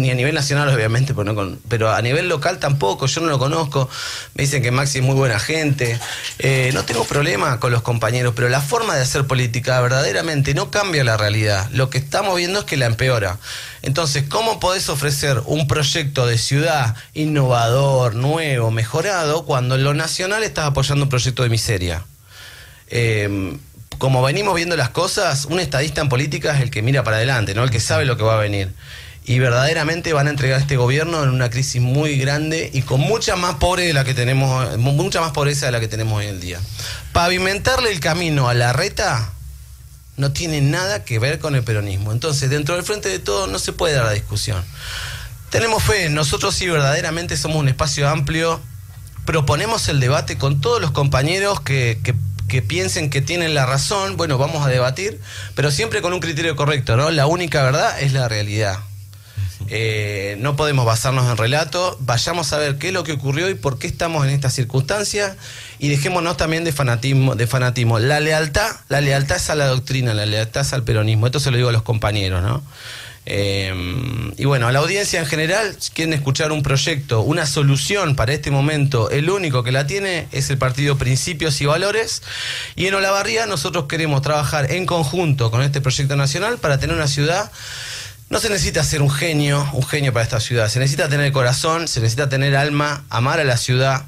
ni 0.00 0.10
a 0.10 0.14
nivel 0.14 0.34
nacional, 0.34 0.68
obviamente, 0.68 1.14
pero, 1.14 1.34
con- 1.34 1.58
pero 1.68 1.90
a 1.90 2.00
nivel 2.02 2.28
local 2.28 2.58
tampoco, 2.58 3.06
yo 3.06 3.20
no 3.20 3.28
lo 3.28 3.38
conozco. 3.38 3.88
Me 4.34 4.44
dicen 4.44 4.62
que 4.62 4.70
Maxi 4.70 4.98
es 4.98 5.04
muy 5.04 5.14
buena 5.14 5.38
gente. 5.38 5.98
Eh, 6.38 6.70
no 6.74 6.84
tengo 6.84 7.04
problema 7.04 7.60
con 7.60 7.72
los 7.72 7.82
compañeros, 7.82 8.32
pero 8.36 8.48
la 8.48 8.60
forma 8.60 8.94
de 8.96 9.02
hacer 9.02 9.26
política 9.26 9.80
verdaderamente 9.80 10.54
no 10.54 10.70
cambia 10.70 11.04
la 11.04 11.16
realidad. 11.16 11.68
Lo 11.72 11.90
que 11.90 11.98
estamos 11.98 12.36
viendo 12.36 12.60
es 12.60 12.64
que 12.64 12.76
la 12.76 12.86
empeora. 12.86 13.38
Entonces, 13.82 14.24
¿cómo 14.28 14.60
podés 14.60 14.88
ofrecer 14.90 15.42
un 15.46 15.66
proyecto 15.66 16.26
de 16.26 16.36
ciudad 16.38 16.94
innovador, 17.14 18.14
nuevo, 18.14 18.70
mejorado, 18.70 19.44
cuando 19.46 19.74
en 19.76 19.84
lo 19.84 19.94
nacional 19.94 20.42
estás 20.42 20.66
apoyando 20.66 21.04
un 21.04 21.08
proyecto 21.08 21.42
de 21.42 21.48
miseria? 21.48 22.04
Eh, 22.88 23.56
como 24.00 24.22
venimos 24.22 24.54
viendo 24.54 24.78
las 24.78 24.88
cosas, 24.88 25.44
un 25.44 25.60
estadista 25.60 26.00
en 26.00 26.08
política 26.08 26.56
es 26.56 26.62
el 26.62 26.70
que 26.70 26.80
mira 26.80 27.04
para 27.04 27.18
adelante, 27.18 27.54
¿no? 27.54 27.64
El 27.64 27.70
que 27.70 27.80
sabe 27.80 28.06
lo 28.06 28.16
que 28.16 28.22
va 28.22 28.32
a 28.32 28.38
venir. 28.38 28.72
Y 29.26 29.38
verdaderamente 29.38 30.14
van 30.14 30.26
a 30.26 30.30
entregar 30.30 30.58
a 30.58 30.62
este 30.62 30.78
gobierno 30.78 31.22
en 31.22 31.28
una 31.28 31.50
crisis 31.50 31.82
muy 31.82 32.16
grande 32.16 32.70
y 32.72 32.80
con 32.80 32.98
mucha 32.98 33.36
más 33.36 33.56
pobre 33.56 33.84
de 33.86 33.92
la 33.92 34.02
que 34.02 34.14
tenemos, 34.14 34.78
mucha 34.78 35.20
más 35.20 35.32
pobreza 35.32 35.66
de 35.66 35.72
la 35.72 35.80
que 35.80 35.86
tenemos 35.86 36.18
hoy 36.18 36.28
en 36.28 36.40
día. 36.40 36.58
Pavimentarle 37.12 37.92
el 37.92 38.00
camino 38.00 38.48
a 38.48 38.54
la 38.54 38.72
reta 38.72 39.34
no 40.16 40.32
tiene 40.32 40.62
nada 40.62 41.04
que 41.04 41.18
ver 41.18 41.38
con 41.38 41.54
el 41.54 41.62
peronismo. 41.62 42.12
Entonces, 42.12 42.48
dentro 42.48 42.76
del 42.76 42.84
frente 42.84 43.10
de 43.10 43.18
todo 43.18 43.48
no 43.48 43.58
se 43.58 43.74
puede 43.74 43.96
dar 43.96 44.06
la 44.06 44.12
discusión. 44.12 44.64
Tenemos 45.50 45.82
fe, 45.82 46.08
nosotros 46.08 46.54
sí 46.54 46.66
verdaderamente 46.66 47.36
somos 47.36 47.58
un 47.58 47.68
espacio 47.68 48.08
amplio, 48.08 48.62
proponemos 49.26 49.88
el 49.88 50.00
debate 50.00 50.38
con 50.38 50.62
todos 50.62 50.80
los 50.80 50.90
compañeros 50.90 51.60
que, 51.60 52.00
que 52.02 52.14
que 52.50 52.60
piensen 52.60 53.08
que 53.08 53.22
tienen 53.22 53.54
la 53.54 53.64
razón, 53.64 54.18
bueno, 54.18 54.36
vamos 54.36 54.66
a 54.66 54.68
debatir, 54.68 55.18
pero 55.54 55.70
siempre 55.70 56.02
con 56.02 56.12
un 56.12 56.20
criterio 56.20 56.56
correcto, 56.56 56.96
¿no? 56.96 57.10
La 57.10 57.26
única 57.26 57.62
verdad 57.62 57.98
es 58.02 58.12
la 58.12 58.28
realidad. 58.28 58.80
Eh, 59.68 60.36
no 60.40 60.56
podemos 60.56 60.84
basarnos 60.84 61.30
en 61.30 61.36
relato, 61.36 61.96
vayamos 62.00 62.52
a 62.52 62.58
ver 62.58 62.76
qué 62.76 62.88
es 62.88 62.92
lo 62.92 63.04
que 63.04 63.12
ocurrió 63.12 63.48
y 63.48 63.54
por 63.54 63.78
qué 63.78 63.86
estamos 63.86 64.26
en 64.26 64.32
esta 64.32 64.50
circunstancia 64.50 65.36
y 65.78 65.88
dejémonos 65.88 66.36
también 66.36 66.64
de 66.64 66.72
fanatismo, 66.72 67.36
de 67.36 67.46
fanatismo. 67.46 67.98
La 67.98 68.20
lealtad, 68.20 68.70
la 68.88 69.00
lealtad 69.00 69.36
es 69.36 69.48
a 69.48 69.54
la 69.54 69.66
doctrina, 69.66 70.12
la 70.12 70.26
lealtad 70.26 70.62
es 70.62 70.72
al 70.72 70.82
peronismo. 70.82 71.26
Esto 71.26 71.40
se 71.40 71.50
lo 71.50 71.56
digo 71.56 71.68
a 71.68 71.72
los 71.72 71.82
compañeros, 71.82 72.42
¿no? 72.42 72.62
Eh, 73.32 73.72
y 74.36 74.44
bueno, 74.44 74.66
a 74.66 74.72
la 74.72 74.80
audiencia 74.80 75.20
en 75.20 75.26
general, 75.26 75.76
quieren 75.94 76.12
escuchar 76.14 76.50
un 76.50 76.64
proyecto, 76.64 77.20
una 77.20 77.46
solución 77.46 78.16
para 78.16 78.32
este 78.32 78.50
momento, 78.50 79.08
el 79.10 79.30
único 79.30 79.62
que 79.62 79.70
la 79.70 79.86
tiene 79.86 80.26
es 80.32 80.50
el 80.50 80.58
partido 80.58 80.98
Principios 80.98 81.60
y 81.60 81.66
Valores. 81.66 82.22
Y 82.74 82.88
en 82.88 82.94
Olavarría 82.94 83.46
nosotros 83.46 83.84
queremos 83.84 84.22
trabajar 84.22 84.72
en 84.72 84.84
conjunto 84.84 85.52
con 85.52 85.62
este 85.62 85.80
proyecto 85.80 86.16
nacional 86.16 86.58
para 86.58 86.78
tener 86.80 86.96
una 86.96 87.06
ciudad 87.06 87.52
no 88.30 88.38
se 88.38 88.48
necesita 88.48 88.84
ser 88.84 89.02
un 89.02 89.10
genio, 89.10 89.68
un 89.72 89.82
genio 89.82 90.12
para 90.12 90.22
esta 90.22 90.38
ciudad. 90.38 90.68
Se 90.68 90.78
necesita 90.78 91.08
tener 91.08 91.32
corazón, 91.32 91.88
se 91.88 91.98
necesita 91.98 92.28
tener 92.28 92.54
alma, 92.54 93.04
amar 93.10 93.40
a 93.40 93.44
la 93.44 93.56
ciudad 93.56 94.06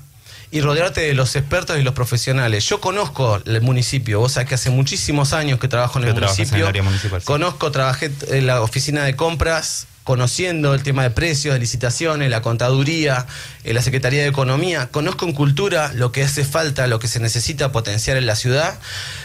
y 0.52 0.60
rodearte 0.60 1.00
de 1.00 1.14
los 1.14 1.34
expertos 1.34 1.78
y 1.78 1.82
los 1.82 1.94
profesionales. 1.94 2.68
Yo 2.68 2.80
conozco 2.80 3.40
el 3.44 3.60
municipio, 3.62 4.20
vos 4.20 4.32
sabés 4.32 4.50
que 4.50 4.54
hace 4.54 4.70
muchísimos 4.70 5.32
años 5.32 5.58
que 5.58 5.66
trabajo 5.66 5.98
en 5.98 6.04
el 6.04 6.14
municipio. 6.14 6.56
En 6.56 6.60
el 6.60 6.68
área 6.68 6.82
municipal, 6.82 7.20
sí. 7.20 7.26
Conozco, 7.26 7.72
trabajé 7.72 8.12
en 8.28 8.46
la 8.46 8.60
oficina 8.60 9.02
de 9.04 9.16
compras, 9.16 9.86
conociendo 10.04 10.74
el 10.74 10.82
tema 10.82 11.04
de 11.04 11.10
precios, 11.10 11.54
de 11.54 11.60
licitaciones, 11.60 12.28
la 12.28 12.42
contaduría, 12.42 13.26
eh, 13.64 13.72
la 13.72 13.80
Secretaría 13.80 14.22
de 14.22 14.28
Economía. 14.28 14.88
Conozco 14.90 15.24
en 15.26 15.32
cultura 15.32 15.92
lo 15.94 16.12
que 16.12 16.22
hace 16.22 16.44
falta, 16.44 16.86
lo 16.86 16.98
que 16.98 17.08
se 17.08 17.18
necesita 17.18 17.72
potenciar 17.72 18.18
en 18.18 18.26
la 18.26 18.36
ciudad. 18.36 18.78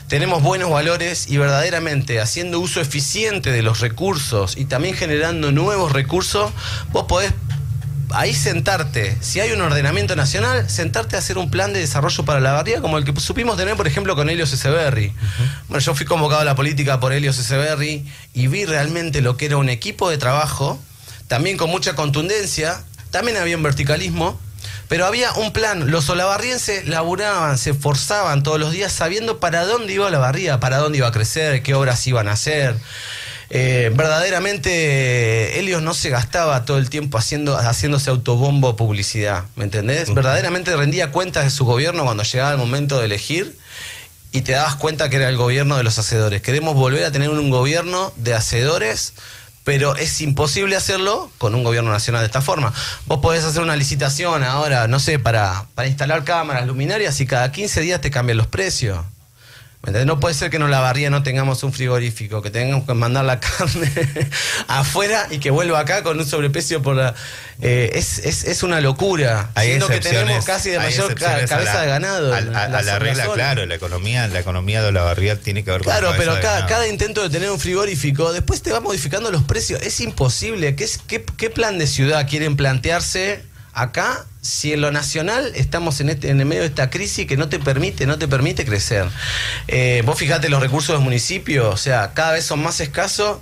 Tenemos 0.08 0.42
buenos 0.44 0.70
valores 0.70 1.30
y 1.30 1.38
verdaderamente 1.38 2.22
haciendo 2.22 2.60
uso 2.62 2.80
eficiente 2.80 3.52
de 3.52 3.63
los 3.63 3.82
recursos 3.82 4.56
y 4.56 4.66
también 4.66 4.96
generando 4.96 5.52
nuevos 5.52 5.92
recursos, 5.92 6.52
vos 6.92 7.06
podés 7.08 7.34
ahí 8.12 8.34
sentarte, 8.34 9.17
si 9.22 9.39
hay 9.39 9.52
un 9.52 9.62
ordenamiento 9.62 10.15
nacional, 10.15 10.70
sentarte 10.70 11.15
a 11.15 11.20
hacer 11.20 11.38
un 11.38 11.52
plan 11.52 11.74
de 11.74 11.80
desarrollo 11.80 12.26
para 12.26 12.39
la 12.39 12.54
barría 12.54 12.82
como 12.82 12.98
el 12.98 13.04
que 13.04 13.20
supimos 13.20 13.58
tener, 13.58 13.76
por 13.76 13.88
ejemplo, 13.88 14.15
con 14.15 14.30
Helios 14.30 14.54
Eseberri. 14.54 15.13
Bueno, 15.67 15.80
yo 15.80 15.93
fui 15.96 16.06
convocado 16.06 16.41
a 16.41 16.46
la 16.46 16.56
política 16.56 17.00
por 17.00 17.13
Helios 17.13 17.38
Eseberri 17.38 18.06
y 18.34 18.48
vi 18.48 18.65
realmente 18.65 19.22
lo 19.22 19.38
que 19.38 19.48
era 19.48 19.58
un 19.58 19.70
equipo 19.70 20.10
de 20.10 20.17
trabajo, 20.17 20.80
también 21.28 21.58
con 21.58 21.70
mucha 21.70 21.96
contundencia, 21.96 22.82
también 23.12 23.38
había 23.38 23.58
un 23.58 23.63
verticalismo, 23.63 24.39
pero 24.88 25.06
había 25.06 25.34
un 25.34 25.52
plan. 25.52 25.91
Los 25.91 26.10
olavarrienses 26.10 26.88
laburaban, 26.88 27.58
se 27.58 27.72
esforzaban 27.72 28.43
todos 28.43 28.60
los 28.60 28.72
días 28.72 28.91
sabiendo 28.91 29.39
para 29.39 29.65
dónde 29.65 29.93
iba 29.93 30.10
la 30.10 30.20
barría, 30.20 30.60
para 30.60 30.78
dónde 30.78 31.00
iba 31.00 31.08
a 31.08 31.12
crecer, 31.12 31.62
qué 31.63 31.74
obras 31.74 32.06
iban 32.08 32.28
a 32.28 32.34
hacer. 32.34 32.78
Eh, 33.49 33.91
verdaderamente 33.95 35.57
Helios 35.57 35.81
no 35.81 35.93
se 35.93 36.10
gastaba 36.10 36.65
todo 36.65 36.77
el 36.77 36.89
tiempo 36.89 37.17
haciendo, 37.17 37.57
haciéndose 37.57 38.10
autobombo 38.10 38.75
publicidad, 38.75 39.45
¿me 39.55 39.63
entendés? 39.63 40.13
Verdaderamente 40.13 40.75
rendía 40.75 41.12
cuentas 41.12 41.45
de 41.45 41.49
su 41.49 41.63
gobierno 41.63 42.03
cuando 42.03 42.23
llegaba 42.23 42.51
el 42.51 42.57
momento 42.57 42.99
de 42.99 43.05
elegir 43.05 43.57
y 44.33 44.41
te 44.41 44.51
dabas 44.51 44.75
cuenta 44.75 45.10
que 45.10 45.15
era 45.15 45.29
el 45.29 45.38
gobierno 45.38 45.77
de 45.77 45.83
los 45.83 45.97
hacedores. 45.97 46.41
Queremos 46.41 46.75
volver 46.75 47.05
a 47.05 47.12
tener 47.12 47.29
un 47.29 47.49
gobierno 47.49 48.12
de 48.17 48.33
hacedores 48.33 49.13
pero 49.67 49.97
es 49.97 50.21
imposible 50.21 50.77
hacerlo 50.77 51.29
con 51.38 51.53
un 51.53 51.62
gobierno 51.62 51.91
nacional 51.91 52.21
de 52.21 52.27
esta 52.27 52.39
forma. 52.39 52.73
Vos 53.05 53.19
podés 53.19 53.43
hacer 53.43 53.62
una 53.62 53.75
licitación 53.75 54.45
ahora, 54.45 54.88
no 54.88 54.97
sé, 54.97 55.19
para, 55.19 55.65
para 55.75 55.89
instalar 55.89 56.23
cámaras 56.23 56.65
luminarias 56.65 57.19
y 57.19 57.25
cada 57.25 57.51
15 57.51 57.81
días 57.81 57.99
te 57.99 58.10
cambian 58.10 58.38
los 58.38 58.47
precios. 58.47 58.99
No 59.88 60.19
puede 60.19 60.36
ser 60.36 60.50
que 60.50 60.58
en 60.58 60.69
la 60.69 60.82
barría 60.82 61.10
no 61.10 61.23
tengamos 61.23 61.63
un 61.63 61.71
frigorífico, 61.71 62.41
que 62.41 62.52
tengamos 62.52 62.86
que 62.86 62.93
mandar 62.93 63.23
la 63.23 63.39
carne 63.39 63.89
afuera 64.67 65.28
y 65.32 65.39
que 65.39 65.50
vuelva 65.50 65.80
acá 65.80 66.04
con 66.04 66.19
un 66.19 66.26
sobreprecio 66.26 66.82
por 66.82 66.97
la... 66.97 67.15
Eh, 67.62 67.91
es, 67.93 68.19
es, 68.19 68.43
es, 68.43 68.63
una 68.63 68.82
locura. 68.82 69.50
Hay 69.56 69.69
siendo 69.69 69.88
que 69.88 70.00
tenemos 70.00 70.45
casi 70.45 70.71
de 70.71 70.80
mayor 70.80 71.15
cabeza 71.15 71.63
la, 71.63 71.82
de 71.82 71.88
ganado. 71.88 72.34
A, 72.34 72.38
a, 72.38 72.63
a 72.65 72.82
la 72.82 73.00
regla, 73.00 73.28
claro, 73.34 73.65
la 73.65 73.76
economía, 73.76 74.28
la 74.28 74.39
economía 74.39 74.84
de 74.84 74.91
la 74.91 75.04
barría 75.04 75.39
tiene 75.39 75.63
que 75.63 75.71
ver 75.71 75.82
con 75.82 75.91
Claro, 75.91 76.13
pero 76.17 76.39
cada, 76.41 76.67
cada, 76.67 76.88
intento 76.88 77.23
de 77.23 77.30
tener 77.30 77.50
un 77.50 77.60
frigorífico, 77.60 78.34
después 78.34 78.62
te 78.62 78.71
va 78.71 78.82
modificando 78.82 79.32
los 79.32 79.43
precios. 79.43 79.82
Es 79.82 80.02
imposible. 80.02 80.76
¿Qué, 80.76 80.84
es, 80.84 81.00
qué, 81.08 81.23
qué 81.38 81.50
plan 81.50 81.80
de 81.80 81.88
ciudad 81.88 82.28
quieren 82.30 82.58
plantearse 82.58 83.41
acá 83.73 84.26
si 84.47 84.71
en 84.71 84.81
lo 84.81 84.91
nacional 84.91 85.51
estamos 85.55 85.99
en, 85.99 86.10
este, 86.10 86.29
en 86.29 86.39
el 86.39 86.45
medio 86.45 86.62
de 86.62 86.69
esta 86.69 86.89
crisis 86.89 87.27
que 87.27 87.36
no 87.36 87.49
te 87.49 87.60
permite, 87.60 88.07
no 88.07 88.17
te 88.17 88.29
permite 88.29 88.63
crecer. 88.63 89.05
Eh, 89.67 90.01
vos 90.05 90.17
fijate 90.17 90.47
los 90.47 90.62
recursos 90.62 90.95
del 90.95 91.03
municipio, 91.03 91.69
o 91.69 91.77
sea, 91.77 92.13
cada 92.13 92.31
vez 92.31 92.45
son 92.45 92.63
más 92.63 92.79
escasos. 92.79 93.39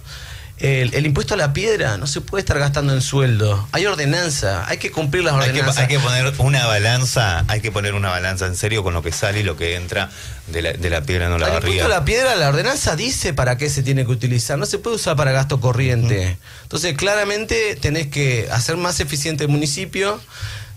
El, 0.57 0.93
el, 0.93 1.05
impuesto 1.05 1.33
a 1.33 1.37
la 1.37 1.51
piedra 1.51 1.97
no 1.97 2.07
se 2.07 2.21
puede 2.21 2.39
estar 2.39 2.57
gastando 2.57 2.93
en 2.93 3.01
sueldo. 3.01 3.67
Hay 3.73 3.85
ordenanza, 3.85 4.65
hay 4.67 4.77
que 4.77 4.89
cumplir 4.89 5.25
las 5.25 5.33
ordenanzas. 5.33 5.77
Hay 5.77 5.87
que, 5.87 5.95
hay 5.95 5.99
que, 5.99 6.07
poner 6.07 6.33
una 6.39 6.65
balanza, 6.65 7.43
hay 7.49 7.59
que 7.59 7.71
poner 7.73 7.93
una 7.93 8.09
balanza 8.09 8.47
en 8.47 8.55
serio 8.55 8.81
con 8.81 8.93
lo 8.93 9.03
que 9.03 9.11
sale 9.11 9.41
y 9.41 9.43
lo 9.43 9.57
que 9.57 9.75
entra 9.75 10.09
de 10.47 10.61
la, 10.61 10.71
de 10.71 10.89
la 10.89 11.01
piedra 11.01 11.27
no 11.27 11.37
la 11.37 11.49
barriga. 11.49 11.57
El 11.57 11.73
impuesto 11.73 11.93
a 11.93 11.99
la 11.99 12.05
piedra, 12.05 12.35
la 12.37 12.47
ordenanza 12.47 12.95
dice 12.95 13.33
para 13.33 13.57
qué 13.57 13.69
se 13.69 13.83
tiene 13.83 14.05
que 14.05 14.11
utilizar, 14.11 14.57
no 14.57 14.65
se 14.65 14.79
puede 14.79 14.95
usar 14.95 15.17
para 15.17 15.33
gasto 15.33 15.59
corriente. 15.59 16.37
Entonces, 16.63 16.95
claramente 16.95 17.75
tenés 17.75 18.07
que 18.07 18.47
hacer 18.49 18.77
más 18.77 19.01
eficiente 19.01 19.43
el 19.43 19.49
municipio 19.49 20.21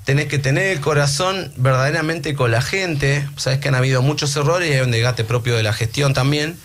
tenés 0.09 0.29
que 0.29 0.39
tener 0.39 0.69
el 0.69 0.81
corazón 0.81 1.53
verdaderamente 1.57 2.35
con 2.35 2.51
la 2.51 2.63
gente. 2.63 3.29
Sabes 3.37 3.59
que 3.59 3.69
han 3.69 3.75
habido 3.75 4.01
muchos 4.01 4.35
errores 4.37 4.71
y 4.71 4.73
hay 4.73 4.81
un 4.81 4.91
desgaste 4.91 5.23
propio 5.23 5.55
de 5.55 5.63
la 5.63 5.75
gestión 5.75 6.15
también. 6.15 6.59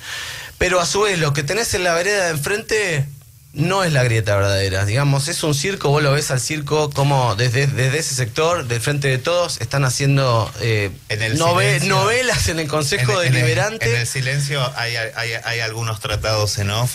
Pero 0.58 0.80
a 0.80 0.86
su 0.86 1.02
vez, 1.02 1.20
lo 1.20 1.34
que 1.34 1.44
tenés 1.44 1.74
en 1.74 1.84
la 1.84 1.94
vereda 1.94 2.24
de 2.24 2.30
enfrente 2.30 3.06
no 3.52 3.84
es 3.84 3.92
la 3.92 4.02
grieta 4.02 4.34
verdadera. 4.38 4.86
Digamos, 4.86 5.28
es 5.28 5.44
un 5.44 5.54
circo, 5.54 5.90
vos 5.90 6.02
lo 6.02 6.14
ves 6.14 6.32
al 6.32 6.40
circo 6.40 6.90
como 6.90 7.36
desde, 7.36 7.68
desde 7.68 7.98
ese 7.98 8.16
sector, 8.16 8.66
del 8.66 8.80
frente 8.80 9.10
de 9.10 9.18
todos, 9.18 9.60
están 9.60 9.84
haciendo 9.84 10.50
eh, 10.62 10.92
en 11.10 11.22
el 11.22 11.38
nove, 11.38 11.66
silencio, 11.66 11.96
novelas 11.96 12.48
en 12.48 12.60
el 12.60 12.70
Consejo 12.70 13.22
en, 13.22 13.34
Deliberante. 13.34 13.84
En 13.84 13.90
el, 13.90 13.96
en 13.96 14.02
el 14.04 14.08
silencio 14.08 14.72
hay, 14.78 14.96
hay, 14.96 15.34
hay 15.34 15.60
algunos 15.60 16.00
tratados 16.00 16.58
en 16.60 16.70
off 16.70 16.94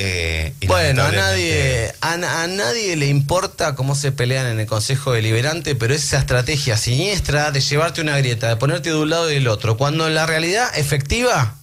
eh, 0.00 0.54
bueno, 0.68 1.02
a 1.02 1.10
nadie, 1.10 1.92
a, 2.00 2.12
a, 2.12 2.46
nadie 2.46 2.94
le 2.94 3.06
importa 3.06 3.74
cómo 3.74 3.96
se 3.96 4.12
pelean 4.12 4.46
en 4.46 4.60
el 4.60 4.66
Consejo 4.66 5.10
Deliberante, 5.10 5.74
pero 5.74 5.92
esa 5.92 6.18
estrategia 6.18 6.76
siniestra 6.76 7.50
de 7.50 7.60
llevarte 7.60 8.00
una 8.00 8.16
grieta, 8.16 8.48
de 8.48 8.54
ponerte 8.56 8.90
de 8.90 8.94
un 8.94 9.10
lado 9.10 9.28
y 9.28 9.34
del 9.34 9.48
otro, 9.48 9.76
cuando 9.76 10.06
en 10.06 10.14
la 10.14 10.24
realidad 10.24 10.70
efectiva 10.78 11.56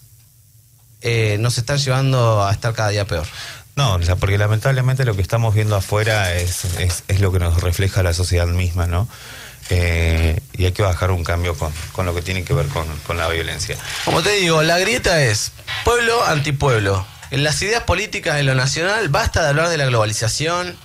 eh, 1.00 1.38
nos 1.40 1.58
están 1.58 1.78
llevando 1.78 2.46
a 2.46 2.52
estar 2.52 2.74
cada 2.74 2.90
día 2.90 3.08
peor. 3.08 3.26
No, 3.78 3.98
porque 4.20 4.38
lamentablemente 4.38 5.06
lo 5.06 5.16
que 5.16 5.22
estamos 5.22 5.56
viendo 5.56 5.78
afuera 5.78 6.34
es, 6.34 6.66
es, 6.78 7.04
es 7.08 7.22
lo 7.22 7.32
que 7.32 7.40
nos 7.40 7.62
refleja 7.62 8.04
la 8.04 8.14
sociedad 8.14 8.48
misma, 8.48 8.86
¿no? 8.86 9.08
Eh, 9.70 10.40
y 10.58 10.66
hay 10.66 10.74
que 10.74 10.84
bajar 10.84 11.12
un 11.12 11.24
cambio 11.24 11.56
con, 11.56 11.72
con 11.94 12.06
lo 12.06 12.14
que 12.14 12.22
tiene 12.22 12.44
que 12.44 12.54
ver 12.54 12.68
con, 12.68 12.86
con 13.08 13.18
la 13.18 13.30
violencia. 13.30 13.78
Como 14.04 14.22
te 14.22 14.34
digo, 14.34 14.62
la 14.62 14.78
grieta 14.78 15.24
es 15.24 15.52
pueblo 15.86 16.24
antipueblo. 16.26 17.06
En 17.32 17.44
las 17.44 17.62
ideas 17.62 17.84
políticas 17.84 18.36
de 18.36 18.44
lo 18.44 18.56
nacional 18.56 19.10
basta 19.10 19.42
de 19.42 19.50
hablar 19.50 19.70
de 19.70 19.78
la 19.78 19.86
globalización. 19.86 20.76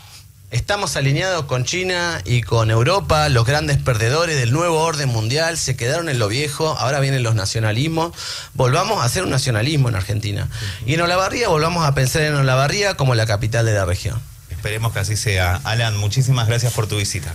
Estamos 0.50 0.96
alineados 0.96 1.44
con 1.44 1.64
China 1.64 2.22
y 2.24 2.42
con 2.42 2.70
Europa, 2.70 3.28
los 3.28 3.46
grandes 3.46 3.76
perdedores 3.76 4.36
del 4.36 4.52
nuevo 4.52 4.80
orden 4.80 5.08
mundial, 5.08 5.56
se 5.58 5.76
quedaron 5.76 6.08
en 6.08 6.18
lo 6.18 6.26
viejo, 6.26 6.76
ahora 6.78 6.98
vienen 6.98 7.22
los 7.22 7.36
nacionalismos. 7.36 8.12
Volvamos 8.54 9.00
a 9.00 9.04
hacer 9.04 9.22
un 9.22 9.30
nacionalismo 9.30 9.90
en 9.90 9.94
Argentina. 9.94 10.48
Y 10.86 10.94
en 10.94 11.02
Olavarría 11.02 11.48
volvamos 11.48 11.86
a 11.86 11.94
pensar 11.94 12.22
en 12.22 12.34
Olavarría 12.34 12.94
como 12.94 13.14
la 13.14 13.26
capital 13.26 13.66
de 13.66 13.74
la 13.74 13.84
región. 13.84 14.20
Esperemos 14.48 14.92
que 14.92 14.98
así 14.98 15.16
sea. 15.16 15.60
Alan, 15.62 15.96
muchísimas 15.98 16.48
gracias 16.48 16.72
por 16.72 16.88
tu 16.88 16.96
visita. 16.96 17.32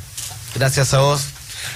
Gracias 0.56 0.94
a 0.94 1.00
vos. 1.00 1.28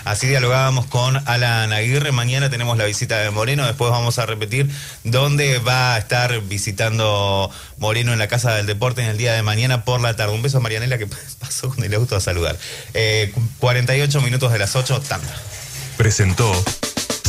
Así 0.05 0.27
dialogábamos 0.27 0.85
con 0.85 1.21
Alan 1.27 1.73
Aguirre. 1.73 2.11
Mañana 2.11 2.49
tenemos 2.49 2.77
la 2.77 2.85
visita 2.85 3.19
de 3.19 3.29
Moreno. 3.29 3.65
Después 3.65 3.91
vamos 3.91 4.19
a 4.19 4.25
repetir 4.25 4.69
dónde 5.03 5.59
va 5.59 5.95
a 5.95 5.97
estar 5.97 6.41
visitando 6.41 7.49
Moreno 7.77 8.13
en 8.13 8.19
la 8.19 8.27
Casa 8.27 8.53
del 8.55 8.65
Deporte 8.65 9.01
en 9.01 9.09
el 9.09 9.17
día 9.17 9.33
de 9.33 9.43
mañana 9.43 9.85
por 9.85 10.01
la 10.01 10.15
tarde. 10.15 10.33
Un 10.33 10.41
beso 10.41 10.57
a 10.57 10.61
Marianela 10.61 10.97
que 10.97 11.07
pasó 11.39 11.69
con 11.69 11.83
el 11.83 11.93
auto 11.93 12.15
a 12.15 12.21
saludar. 12.21 12.57
Eh, 12.93 13.33
48 13.59 14.21
minutos 14.21 14.51
de 14.51 14.59
las 14.59 14.75
8, 14.75 15.01
tanda. 15.01 15.33
Presentó. 15.97 16.51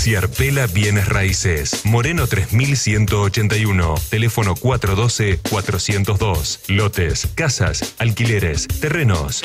Ciarpela 0.00 0.66
Bienes 0.66 1.08
Raíces, 1.10 1.84
Moreno 1.84 2.26
3181, 2.26 3.96
teléfono 4.08 4.56
412-402, 4.56 6.60
lotes, 6.68 7.28
casas, 7.34 7.94
alquileres, 7.98 8.66
terrenos. 8.66 9.42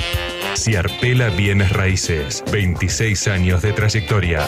Ciarpela 0.56 1.28
Bienes 1.28 1.74
Raíces, 1.74 2.42
26 2.54 3.28
años 3.28 3.62
de 3.62 3.74
trayectoria. 3.74 4.48